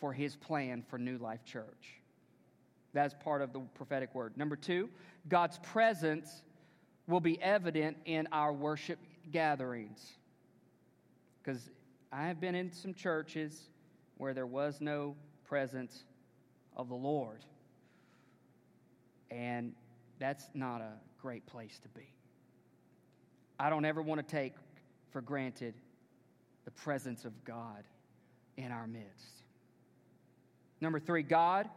[0.00, 1.94] for His plan for New Life Church.
[2.92, 4.36] That's part of the prophetic word.
[4.36, 4.88] Number two,
[5.28, 6.42] God's presence
[7.06, 8.98] will be evident in our worship
[9.30, 10.14] gatherings.
[11.42, 11.70] Because
[12.12, 13.68] I have been in some churches
[14.18, 16.04] where there was no presence
[16.76, 17.44] of the Lord.
[19.30, 19.72] And
[20.18, 22.06] that's not a great place to be.
[23.58, 24.54] I don't ever want to take
[25.10, 25.74] for granted
[26.64, 27.84] the presence of God
[28.56, 29.42] in our midst.
[30.80, 31.68] Number three, God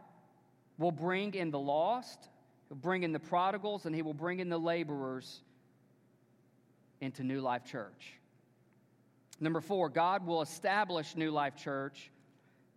[0.78, 2.28] will bring in the lost,
[2.68, 5.40] He'll bring in the prodigals, and He will bring in the laborers
[7.00, 8.14] into New Life Church.
[9.40, 12.11] Number four, God will establish New Life Church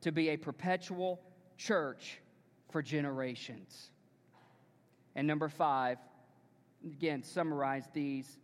[0.06, 1.20] to be a perpetual
[1.58, 2.22] church
[2.70, 3.90] for generations.
[5.16, 5.98] And number five,
[6.86, 8.38] again, summarize these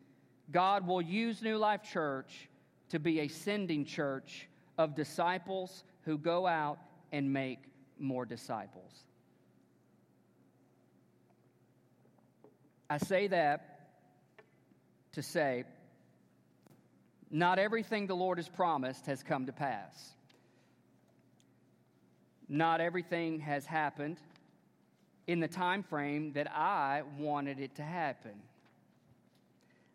[0.50, 2.50] God will use New Life Church
[2.90, 6.80] to be a sending church of disciples who go out
[7.12, 7.60] and make
[8.00, 8.92] more disciples.
[12.90, 13.92] I say that
[15.12, 15.66] to say,
[17.30, 20.16] not everything the Lord has promised has come to pass.
[22.54, 24.18] Not everything has happened
[25.26, 28.34] in the time frame that I wanted it to happen.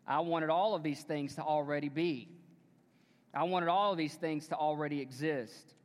[0.07, 2.27] I wanted all of these things to already be.
[3.31, 5.75] I wanted all of these things to already exist.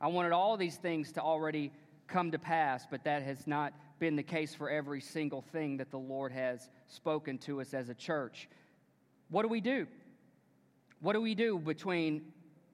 [0.00, 1.72] I wanted all these things to already
[2.06, 5.90] come to pass, but that has not been the case for every single thing that
[5.90, 8.48] the Lord has spoken to us as a church.
[9.28, 9.88] What do we do?
[11.00, 12.22] What do we do between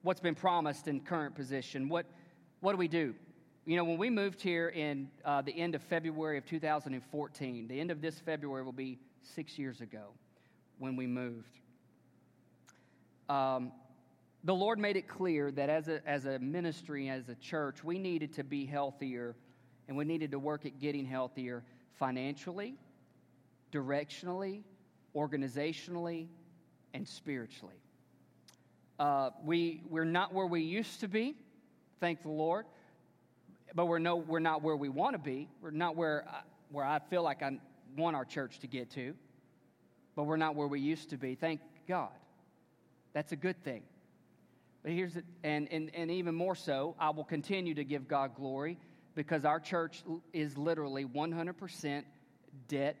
[0.03, 1.89] what's been promised and current position?
[1.89, 2.05] What,
[2.59, 3.15] what do we do?
[3.65, 7.79] You know, when we moved here in uh, the end of February of 2014, the
[7.79, 10.07] end of this February will be six years ago
[10.79, 11.59] when we moved.
[13.27, 13.71] Um,
[14.43, 17.99] the Lord made it clear that as a, as a ministry, as a church, we
[17.99, 19.35] needed to be healthier
[19.87, 21.63] and we needed to work at getting healthier
[21.97, 22.75] financially,
[23.71, 24.63] directionally,
[25.15, 26.27] organizationally,
[26.93, 27.75] and spiritually.
[28.97, 31.35] Uh, we, we're not where we used to be,
[31.99, 32.65] thank the Lord,
[33.75, 35.47] but we're, no, we're not where we want to be.
[35.61, 37.59] We're not where I, where I feel like I
[37.97, 39.13] want our church to get to,
[40.15, 41.35] but we're not where we used to be.
[41.35, 42.09] Thank God.
[43.13, 43.83] That's a good thing.
[44.83, 48.35] But here's the, and, and, and even more so, I will continue to give God
[48.35, 48.77] glory
[49.15, 52.03] because our church is literally 100%
[52.67, 52.95] debt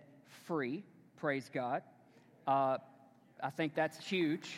[0.45, 0.83] free.
[1.17, 1.83] Praise God.
[2.45, 2.77] Uh,
[3.41, 4.49] I think that's huge.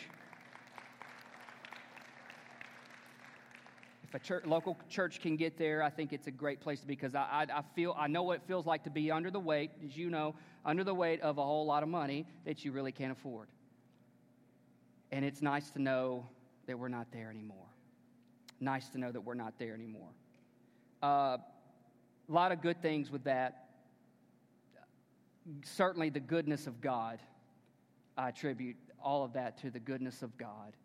[4.12, 6.86] If a church, local church can get there, I think it's a great place to
[6.86, 9.30] be because I, I, I, feel I know what it feels like to be under
[9.30, 10.34] the weight, as you know,
[10.66, 13.48] under the weight of a whole lot of money that you really can't afford.
[15.12, 16.26] And it's nice to know
[16.66, 17.66] that we're not there anymore.
[18.60, 20.10] Nice to know that we're not there anymore.
[21.02, 21.38] Uh,
[22.28, 23.68] a lot of good things with that.
[25.64, 27.18] Certainly, the goodness of God.
[28.18, 30.76] I attribute all of that to the goodness of God.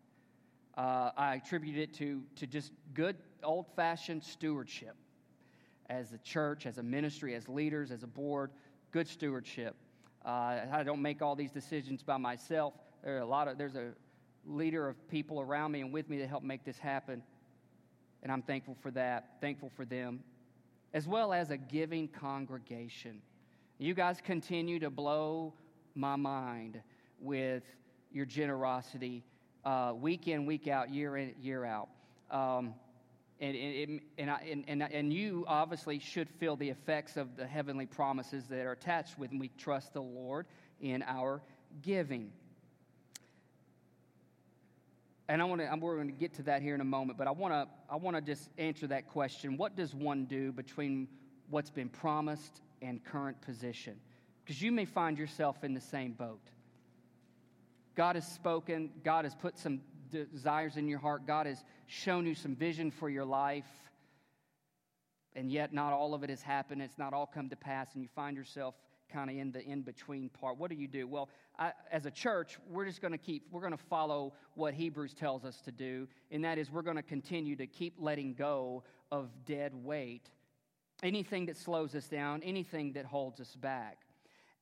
[0.78, 4.94] Uh, I attribute it to, to just good old fashioned stewardship
[5.90, 8.52] as a church, as a ministry, as leaders, as a board,
[8.92, 9.74] good stewardship.
[10.24, 12.74] Uh, I don't make all these decisions by myself.
[13.02, 13.88] There are a lot of, there's a
[14.46, 17.24] leader of people around me and with me to help make this happen.
[18.22, 20.20] And I'm thankful for that, thankful for them,
[20.94, 23.20] as well as a giving congregation.
[23.78, 25.54] You guys continue to blow
[25.96, 26.80] my mind
[27.20, 27.64] with
[28.12, 29.24] your generosity
[29.64, 31.88] uh, week in, week out, year in, year out.
[32.30, 32.74] Um,
[33.40, 37.86] and, and, and, I, and, and, you obviously should feel the effects of the heavenly
[37.86, 40.46] promises that are attached when we trust the Lord
[40.80, 41.40] in our
[41.82, 42.32] giving.
[45.28, 47.28] And I want to, we're going to get to that here in a moment, but
[47.28, 49.56] I want to, I want to just answer that question.
[49.56, 51.06] What does one do between
[51.50, 53.96] what's been promised and current position?
[54.44, 56.40] Because you may find yourself in the same boat.
[57.98, 59.80] God has spoken, God has put some
[60.12, 63.66] desires in your heart, God has shown you some vision for your life,
[65.34, 66.80] and yet not all of it has happened.
[66.80, 68.76] It's not all come to pass, and you find yourself
[69.12, 70.58] kind of in the in between part.
[70.58, 71.08] What do you do?
[71.08, 74.74] Well, I, as a church, we're just going to keep, we're going to follow what
[74.74, 78.34] Hebrews tells us to do, and that is we're going to continue to keep letting
[78.34, 80.30] go of dead weight,
[81.02, 83.98] anything that slows us down, anything that holds us back.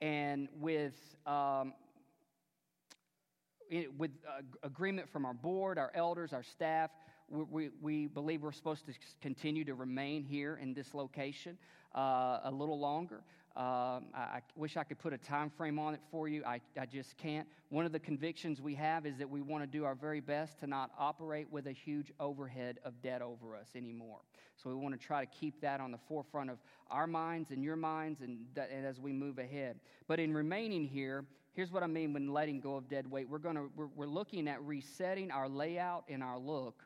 [0.01, 0.95] And with
[1.27, 1.75] um,
[3.97, 6.91] with uh, agreement from our board, our elders, our staff,
[7.29, 11.59] we, we, we, believe we're supposed to continue to remain here in this location
[11.95, 13.23] uh, a little longer.
[13.57, 16.45] Um, I, I, wish I could put a time frame on it for you.
[16.45, 17.49] I, I just can't.
[17.71, 20.61] One of the convictions we have is that we want to do our very best
[20.61, 24.21] to not operate with a huge overhead of debt over us anymore.
[24.63, 26.59] So we want to try to keep that on the forefront of
[26.91, 29.81] our minds and your minds and, and as we move ahead.
[30.07, 31.25] But in remaining here,
[31.57, 33.29] here's what I mean when letting go of dead weight.
[33.29, 36.83] We're, gonna, we're, we're looking at resetting our layout and our look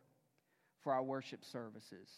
[0.78, 2.08] for our worship services.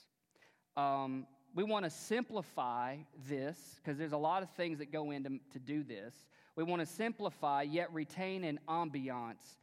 [0.76, 2.96] Um, we want to simplify
[3.26, 6.14] this because there's a lot of things that go into to do this.
[6.54, 9.56] We want to simplify yet retain an ambiance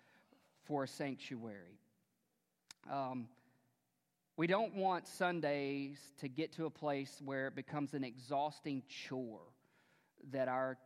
[0.63, 1.79] for a sanctuary.
[2.91, 3.27] Um,
[4.35, 9.41] we don't want Sundays to get to a place where it becomes an exhausting chore
[10.31, 10.77] that our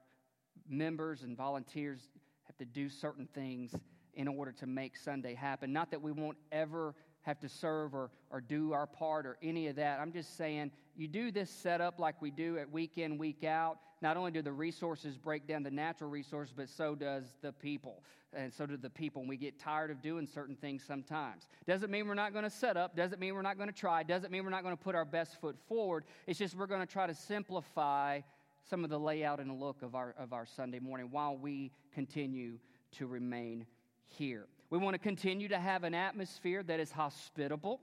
[0.68, 2.10] members and volunteers
[2.44, 3.74] have to do certain things
[4.16, 5.74] in order to make Sunday happen.
[5.74, 6.94] Not that we won't ever
[7.24, 10.00] have to serve or, or do our part or any of that.
[10.00, 13.78] I'm just saying, you do this setup like we do at week in, week out.
[14.02, 18.04] Not only do the resources break down the natural resources, but so does the people.
[18.34, 19.22] And so do the people.
[19.22, 21.48] And we get tired of doing certain things sometimes.
[21.66, 24.04] Doesn't mean we're not going to set up, doesn't mean we're not going to try,
[24.04, 26.04] doesn't mean we're not going to put our best foot forward.
[26.28, 28.22] It's just we're going to try to simplify
[28.70, 32.58] some of the layout and look of our, of our Sunday morning while we continue
[32.98, 33.66] to remain
[34.06, 34.46] here.
[34.70, 37.82] We want to continue to have an atmosphere that is hospitable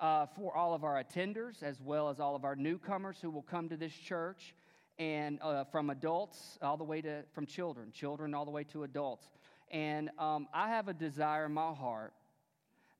[0.00, 3.42] uh, for all of our attenders as well as all of our newcomers who will
[3.42, 4.54] come to this church
[4.98, 8.82] and uh, from adults all the way to from children children all the way to
[8.82, 9.30] adults
[9.70, 12.12] and um, i have a desire in my heart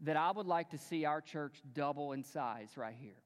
[0.00, 3.20] that i would like to see our church double in size right here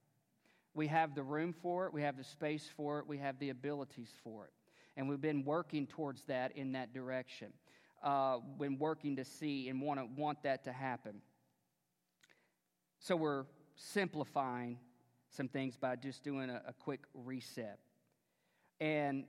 [0.77, 3.51] we have the room for it we have the space for it we have the
[3.51, 4.53] abilities for it
[4.97, 7.53] and we've been working towards that in that direction
[8.03, 11.21] uh, when working to see and want to want that to happen.
[12.99, 14.79] So we're simplifying
[15.29, 17.79] some things by just doing a, a quick reset.
[18.81, 19.25] And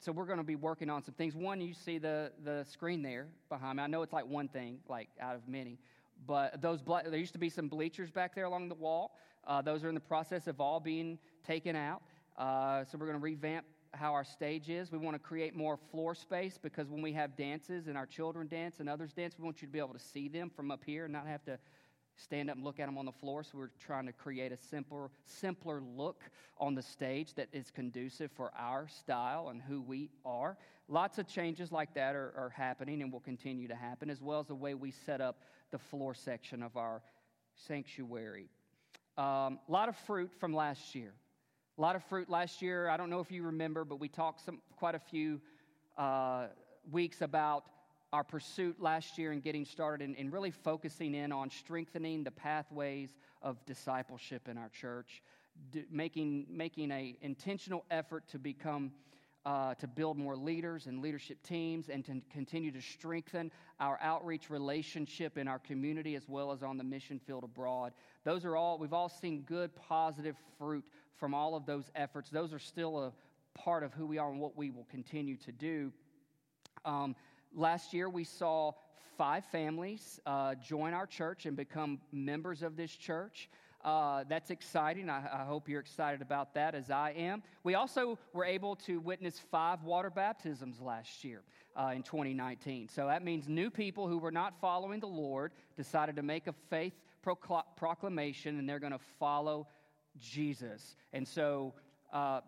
[0.00, 1.34] so we're going to be working on some things.
[1.34, 3.82] One, you see the, the screen there behind me.
[3.82, 5.78] I know it's like one thing, like out of many,
[6.26, 9.12] but those ble- there used to be some bleachers back there along the wall.
[9.46, 12.02] Uh, those are in the process of all being taken out.
[12.36, 14.92] Uh, so we're going to revamp how our stage is.
[14.92, 18.46] We want to create more floor space because when we have dances and our children
[18.46, 20.82] dance and others dance, we want you to be able to see them from up
[20.84, 21.58] here and not have to
[22.16, 23.42] stand up and look at them on the floor.
[23.42, 26.22] So we're trying to create a simpler, simpler look
[26.58, 30.56] on the stage that is conducive for our style and who we are.
[30.88, 34.40] Lots of changes like that are, are happening and will continue to happen, as well
[34.40, 37.02] as the way we set up the floor section of our
[37.54, 38.48] sanctuary.
[39.20, 41.12] A um, lot of fruit from last year.
[41.76, 42.88] A lot of fruit last year.
[42.88, 45.42] I don't know if you remember, but we talked some, quite a few
[45.98, 46.46] uh,
[46.90, 47.64] weeks about
[48.14, 52.30] our pursuit last year and getting started and, and, really focusing in on strengthening the
[52.30, 53.10] pathways
[53.42, 55.22] of discipleship in our church,
[55.70, 58.90] d- making, making an intentional effort to become
[59.46, 64.50] uh, to build more leaders and leadership teams and to continue to strengthen our outreach
[64.50, 67.92] relationship in our community as well as on the mission field abroad.
[68.24, 70.84] Those are all, we've all seen good, positive fruit
[71.16, 72.28] from all of those efforts.
[72.30, 73.12] Those are still a
[73.58, 75.92] part of who we are and what we will continue to do.
[76.84, 77.16] Um,
[77.54, 78.72] last year, we saw
[79.16, 83.50] five families uh, join our church and become members of this church.
[83.82, 85.08] Uh, that's exciting.
[85.08, 87.42] I, I, hope you're excited about that as I am.
[87.64, 91.42] We also were able to witness five water baptisms last year
[91.74, 92.88] uh, in 2019.
[92.88, 96.54] So that means new people who were not following the Lord decided to make a
[96.68, 96.92] faith
[97.24, 99.66] procl- proclamation and they're going to follow
[100.18, 100.96] Jesus.
[101.14, 101.72] And so
[102.12, 102.40] uh,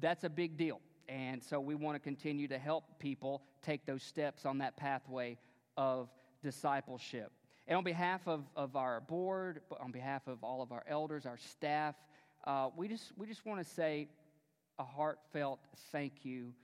[0.00, 0.80] that's a big deal.
[1.06, 5.36] And so we want to continue to help people take those steps on that pathway
[5.76, 6.08] of
[6.42, 7.30] discipleship.
[7.68, 11.36] And on behalf of, of our board, on behalf of all of our elders, our
[11.36, 11.94] staff,
[12.46, 14.08] uh, we just, we just want to say
[14.78, 15.60] a heartfelt
[15.92, 16.54] thank you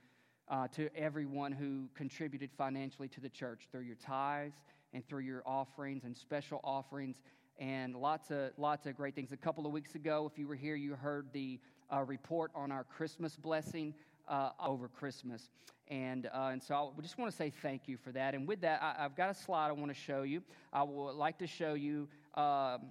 [0.49, 4.57] uh, to everyone who contributed financially to the church through your tithes
[4.93, 7.17] and through your offerings and special offerings
[7.59, 9.31] and lots of lots of great things.
[9.31, 11.59] A couple of weeks ago, if you were here, you heard the
[11.93, 13.93] uh, report on our Christmas blessing
[14.27, 15.49] uh, over Christmas.
[15.87, 18.33] And, uh, and so I just want to say thank you for that.
[18.33, 20.41] And with that, I, have got a slide I want to show you.
[20.73, 22.87] I would like to show you um,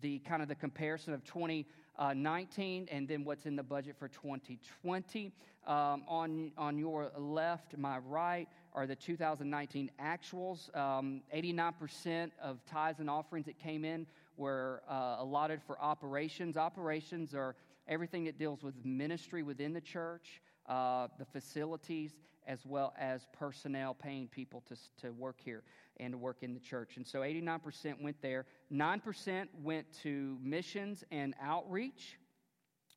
[0.00, 5.32] the kind of the comparison of 2019 and then what's in the budget for 2020.
[5.66, 10.76] Um, on, on your left, my right, are the 2019 actuals.
[10.76, 16.58] Um, 89% of tithes and offerings that came in were uh, allotted for operations.
[16.58, 17.56] Operations are
[17.88, 22.12] everything that deals with ministry within the church, uh, the facilities,
[22.46, 25.62] as well as personnel paying people to, to work here
[25.98, 26.96] and to work in the church.
[26.96, 28.46] And so 89% went there.
[28.72, 32.18] 9% went to missions and outreach,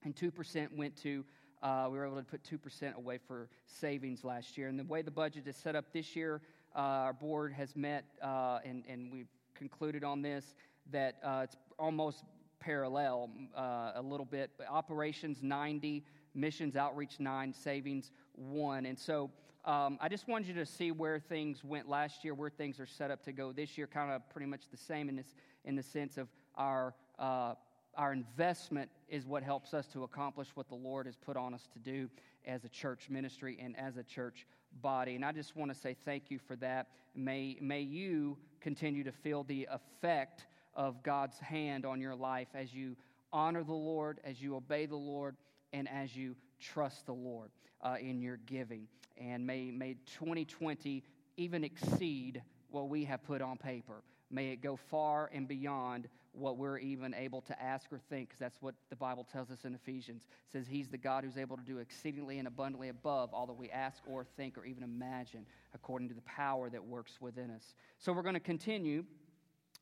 [0.04, 1.24] and 2% went to
[1.64, 4.68] uh, we were able to put 2% away for savings last year.
[4.68, 6.42] And the way the budget is set up this year,
[6.76, 10.54] uh, our board has met uh, and, and we've concluded on this
[10.92, 12.24] that uh, it's almost
[12.60, 14.52] parallel uh, a little bit.
[14.70, 16.04] Operations 90,
[16.34, 18.86] missions outreach 9, savings 1.
[18.86, 19.32] And so
[19.66, 22.86] um, I just wanted you to see where things went last year, where things are
[22.86, 25.34] set up to go this year, kind of pretty much the same in, this,
[25.66, 27.56] in the sense of our, uh,
[27.96, 31.68] our investment is what helps us to accomplish what the Lord has put on us
[31.74, 32.10] to do
[32.46, 34.48] as a church ministry and as a church
[34.82, 35.16] body.
[35.16, 36.88] And I just want to say thank you for that.
[37.16, 40.46] May, may you continue to feel the effect
[40.78, 42.96] of God's hand on your life as you
[43.34, 45.36] honor the Lord, as you obey the Lord,
[45.74, 47.50] and as you trust the Lord
[47.82, 48.88] uh, in your giving.
[49.18, 51.04] And may, may 2020
[51.36, 56.58] even exceed what we have put on paper May it go far and beyond what
[56.58, 59.74] we're even able to ask or think, because that's what the Bible tells us in
[59.74, 60.24] Ephesians.
[60.24, 63.54] It says He's the God who's able to do exceedingly and abundantly above all that
[63.54, 67.74] we ask or think or even imagine, according to the power that works within us.
[68.00, 69.06] So we're going to continue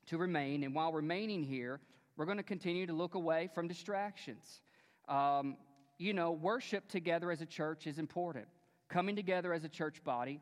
[0.08, 1.80] to remain, and while remaining here,
[2.18, 4.62] we're going to continue to look away from distractions.
[5.08, 5.58] Um,
[5.98, 8.48] you know, worship together as a church is important.
[8.90, 10.40] Coming together as a church body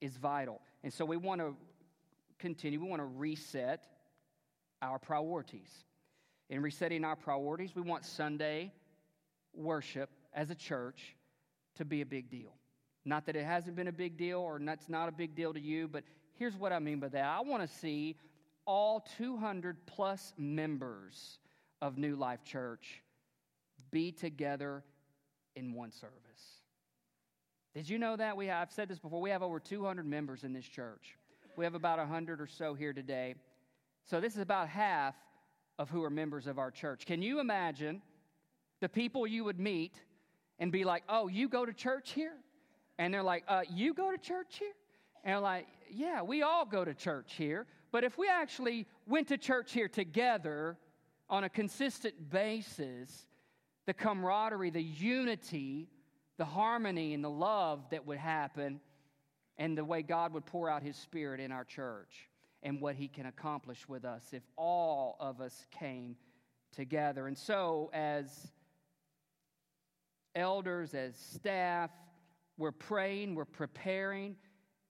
[0.00, 0.60] is vital.
[0.82, 1.56] And so we want to
[2.38, 3.86] continue, we want to reset
[4.82, 5.70] our priorities.
[6.50, 8.72] In resetting our priorities, we want Sunday
[9.54, 11.16] worship as a church
[11.76, 12.52] to be a big deal.
[13.04, 15.60] Not that it hasn't been a big deal or that's not a big deal to
[15.60, 17.24] you, but here's what I mean by that.
[17.24, 18.16] I want to see
[18.66, 21.38] all 200 plus members
[21.82, 23.02] of New Life Church
[23.90, 24.82] be together
[25.56, 26.14] in one service.
[27.74, 28.36] Did you know that?
[28.36, 29.20] We have, I've said this before.
[29.20, 31.16] We have over 200 members in this church.
[31.56, 33.34] We have about 100 or so here today.
[34.04, 35.14] So this is about half
[35.78, 37.06] of who are members of our church.
[37.06, 38.00] Can you imagine
[38.80, 39.94] the people you would meet
[40.58, 42.34] and be like, oh, you go to church here?
[42.98, 44.74] And they're like, uh, you go to church here?
[45.24, 47.66] And they're like, yeah, we all go to church here.
[47.94, 50.76] But if we actually went to church here together
[51.30, 53.24] on a consistent basis,
[53.86, 55.86] the camaraderie, the unity,
[56.36, 58.80] the harmony, and the love that would happen,
[59.58, 62.28] and the way God would pour out His Spirit in our church,
[62.64, 66.16] and what He can accomplish with us if all of us came
[66.74, 67.28] together.
[67.28, 68.50] And so, as
[70.34, 71.92] elders, as staff,
[72.58, 74.34] we're praying, we're preparing,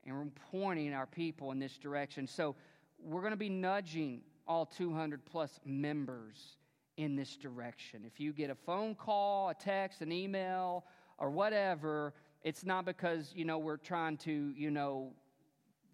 [0.07, 2.27] and we're pointing our people in this direction.
[2.27, 2.57] So,
[3.05, 6.57] we're going to be nudging all 200 plus members
[6.97, 8.03] in this direction.
[8.07, 10.85] If you get a phone call, a text, an email,
[11.19, 15.13] or whatever, it's not because, you know, we're trying to, you know,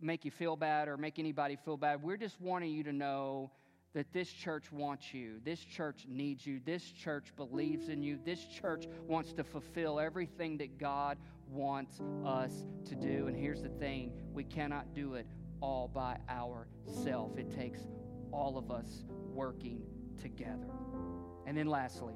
[0.01, 2.03] make you feel bad or make anybody feel bad.
[2.03, 3.51] We're just wanting you to know
[3.93, 5.41] that this church wants you.
[5.45, 6.61] This church needs you.
[6.65, 8.19] This church believes in you.
[8.25, 11.19] This church wants to fulfill everything that God
[11.51, 12.53] wants us
[12.89, 13.27] to do.
[13.27, 15.27] And here's the thing we cannot do it
[15.61, 17.81] all by ourselves, it takes
[18.33, 19.83] all of us working
[20.21, 20.71] together.
[21.47, 22.15] And then lastly,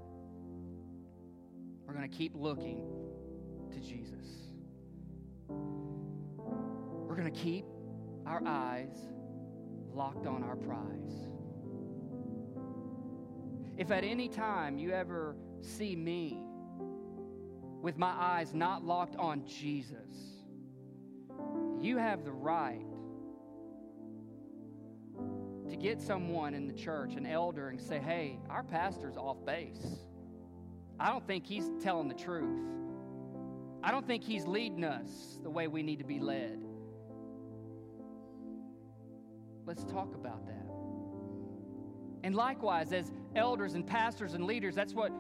[1.87, 2.83] we're going to keep looking
[3.73, 4.27] to Jesus.
[5.49, 7.65] We're going to keep
[8.27, 8.97] our eyes
[9.93, 11.29] locked on our prize.
[13.77, 16.39] If at any time you ever see me
[17.83, 20.45] with my eyes not locked on Jesus,
[21.81, 22.87] you have the right
[25.69, 29.99] to get someone in the church, an elder, and say, hey, our pastor's off base.
[31.01, 32.61] I don't think he's telling the truth.
[33.83, 36.61] I don't think he's leading us the way we need to be led.
[39.67, 40.67] Let's talk about that.
[42.23, 45.13] And likewise, as elders and pastors and leaders, that's what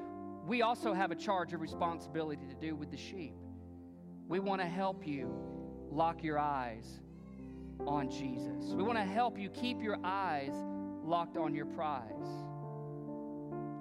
[0.47, 3.34] we also have a charge of responsibility to do with the sheep.
[4.28, 5.34] We want to help you
[5.90, 7.01] lock your eyes
[7.87, 8.74] on Jesus.
[8.74, 10.55] We want to help you keep your eyes
[11.05, 12.11] locked on your prize.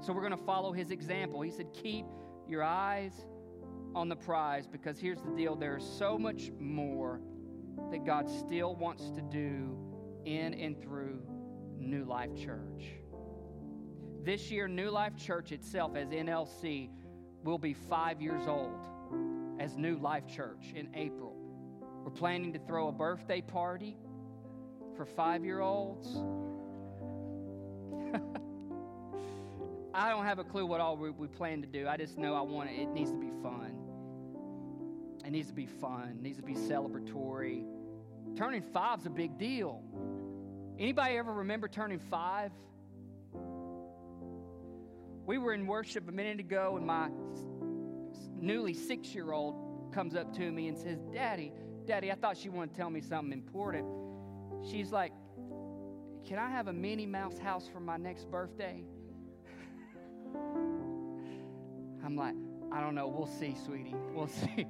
[0.05, 1.41] So we're going to follow his example.
[1.41, 2.05] He said, Keep
[2.47, 3.13] your eyes
[3.95, 7.21] on the prize because here's the deal there's so much more
[7.91, 9.77] that God still wants to do
[10.25, 11.21] in and through
[11.79, 12.95] New Life Church.
[14.23, 16.89] This year, New Life Church itself, as NLC,
[17.43, 18.79] will be five years old
[19.59, 21.32] as New Life Church in April.
[22.03, 23.95] We're planning to throw a birthday party
[24.97, 26.07] for five year olds.
[29.93, 31.87] I don't have a clue what all we, we, plan to do.
[31.87, 32.79] I just know I want it.
[32.79, 33.77] It needs to be fun.
[35.25, 36.17] It needs to be fun.
[36.17, 37.63] It needs to be celebratory.
[38.35, 39.81] Turning five's a big deal.
[40.77, 42.51] Anybody ever remember turning five?
[45.25, 47.09] We were in worship a minute ago, and my
[48.41, 51.53] newly six year old comes up to me and says, Daddy,
[51.85, 53.85] Daddy, I thought she wanted to tell me something important.
[54.69, 55.11] She's like,
[56.25, 58.83] Can I have a Minnie Mouse house for my next birthday?
[62.05, 62.35] I'm like,
[62.71, 63.07] I don't know.
[63.07, 63.95] We'll see, sweetie.
[64.13, 64.65] We'll see.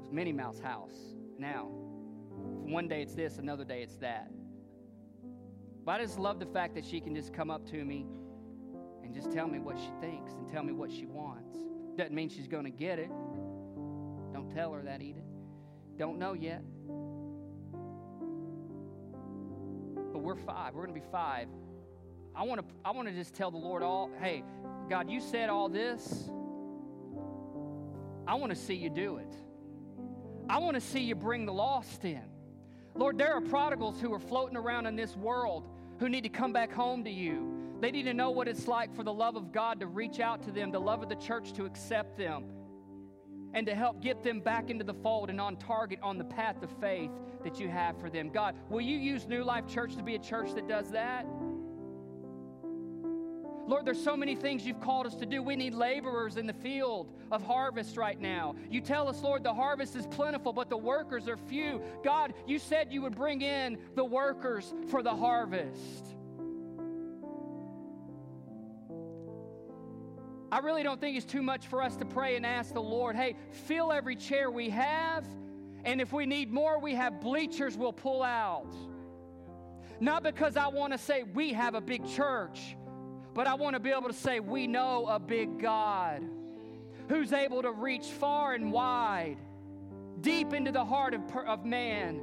[0.00, 1.14] It's Minnie Mouse house.
[1.38, 4.30] Now, one day it's this, another day it's that.
[5.84, 8.06] But I just love the fact that she can just come up to me
[9.02, 11.56] and just tell me what she thinks and tell me what she wants.
[11.96, 13.10] Doesn't mean she's going to get it.
[14.32, 15.29] Don't tell her that, Edith.
[16.00, 16.62] Don't know yet.
[20.14, 20.72] But we're five.
[20.74, 21.46] We're going to be five.
[22.34, 24.42] I want to I want to just tell the Lord all, hey,
[24.88, 26.30] God, you said all this.
[28.26, 29.34] I want to see you do it.
[30.48, 32.24] I want to see you bring the lost in.
[32.94, 36.54] Lord, there are prodigals who are floating around in this world who need to come
[36.54, 37.76] back home to you.
[37.82, 40.44] They need to know what it's like for the love of God to reach out
[40.44, 42.44] to them, the love of the church to accept them,
[43.54, 46.62] and to help get them back into the fold and on target on the path
[46.62, 47.10] of faith
[47.42, 48.30] that you have for them.
[48.30, 51.26] God, will you use New Life Church to be a church that does that?
[53.66, 55.44] Lord, there's so many things you've called us to do.
[55.44, 58.56] We need laborers in the field of harvest right now.
[58.68, 61.80] You tell us, Lord, the harvest is plentiful, but the workers are few.
[62.02, 66.16] God, you said you would bring in the workers for the harvest.
[70.52, 73.14] I really don't think it's too much for us to pray and ask the Lord,
[73.14, 73.36] hey,
[73.66, 75.24] fill every chair we have,
[75.84, 78.74] and if we need more, we have bleachers we'll pull out.
[80.00, 82.76] Not because I want to say we have a big church,
[83.32, 86.22] but I want to be able to say we know a big God
[87.08, 89.38] who's able to reach far and wide,
[90.20, 92.22] deep into the heart of, of man,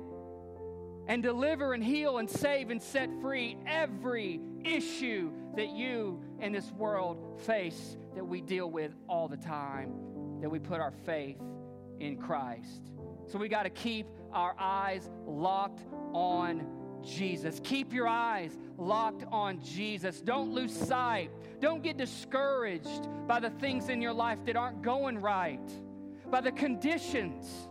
[1.07, 6.71] and deliver and heal and save and set free every issue that you and this
[6.71, 9.91] world face that we deal with all the time,
[10.39, 11.41] that we put our faith
[11.99, 12.91] in Christ.
[13.25, 15.83] So we got to keep our eyes locked
[16.13, 17.59] on Jesus.
[17.63, 20.21] Keep your eyes locked on Jesus.
[20.21, 21.31] Don't lose sight.
[21.59, 25.69] Don't get discouraged by the things in your life that aren't going right,
[26.29, 27.67] by the conditions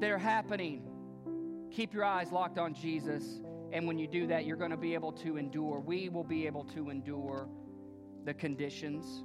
[0.00, 0.82] that are happening.
[1.72, 3.42] Keep your eyes locked on Jesus.
[3.72, 5.80] And when you do that, you're going to be able to endure.
[5.80, 7.48] We will be able to endure
[8.24, 9.24] the conditions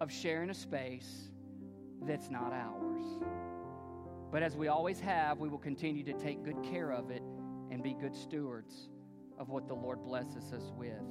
[0.00, 1.30] of sharing a space
[2.06, 3.04] that's not ours.
[4.30, 7.22] But as we always have, we will continue to take good care of it
[7.70, 8.88] and be good stewards
[9.38, 11.02] of what the Lord blesses us with.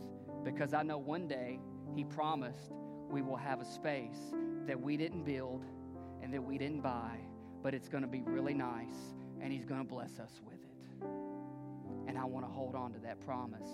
[0.44, 1.60] Because I know one day
[1.96, 2.72] He promised
[3.10, 4.34] we will have a space
[4.66, 5.66] that we didn't build
[6.24, 7.18] and that we didn't buy,
[7.62, 10.61] but it's going to be really nice and He's going to bless us with it.
[12.08, 13.70] And I want to hold on to that promise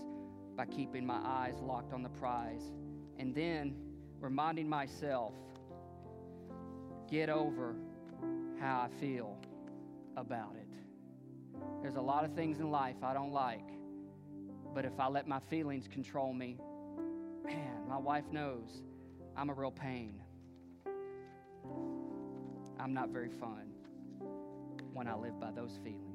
[0.56, 2.72] by keeping my eyes locked on the prize
[3.18, 3.76] and then
[4.20, 5.34] reminding myself
[7.10, 7.76] get over
[8.60, 9.38] how I feel
[10.16, 10.68] about it.
[11.82, 13.70] There's a lot of things in life I don't like,
[14.74, 16.58] but if I let my feelings control me,
[17.46, 18.82] man, my wife knows
[19.36, 20.22] I'm a real pain.
[22.80, 23.72] I'm not very fun
[24.94, 26.07] when I live by those feelings.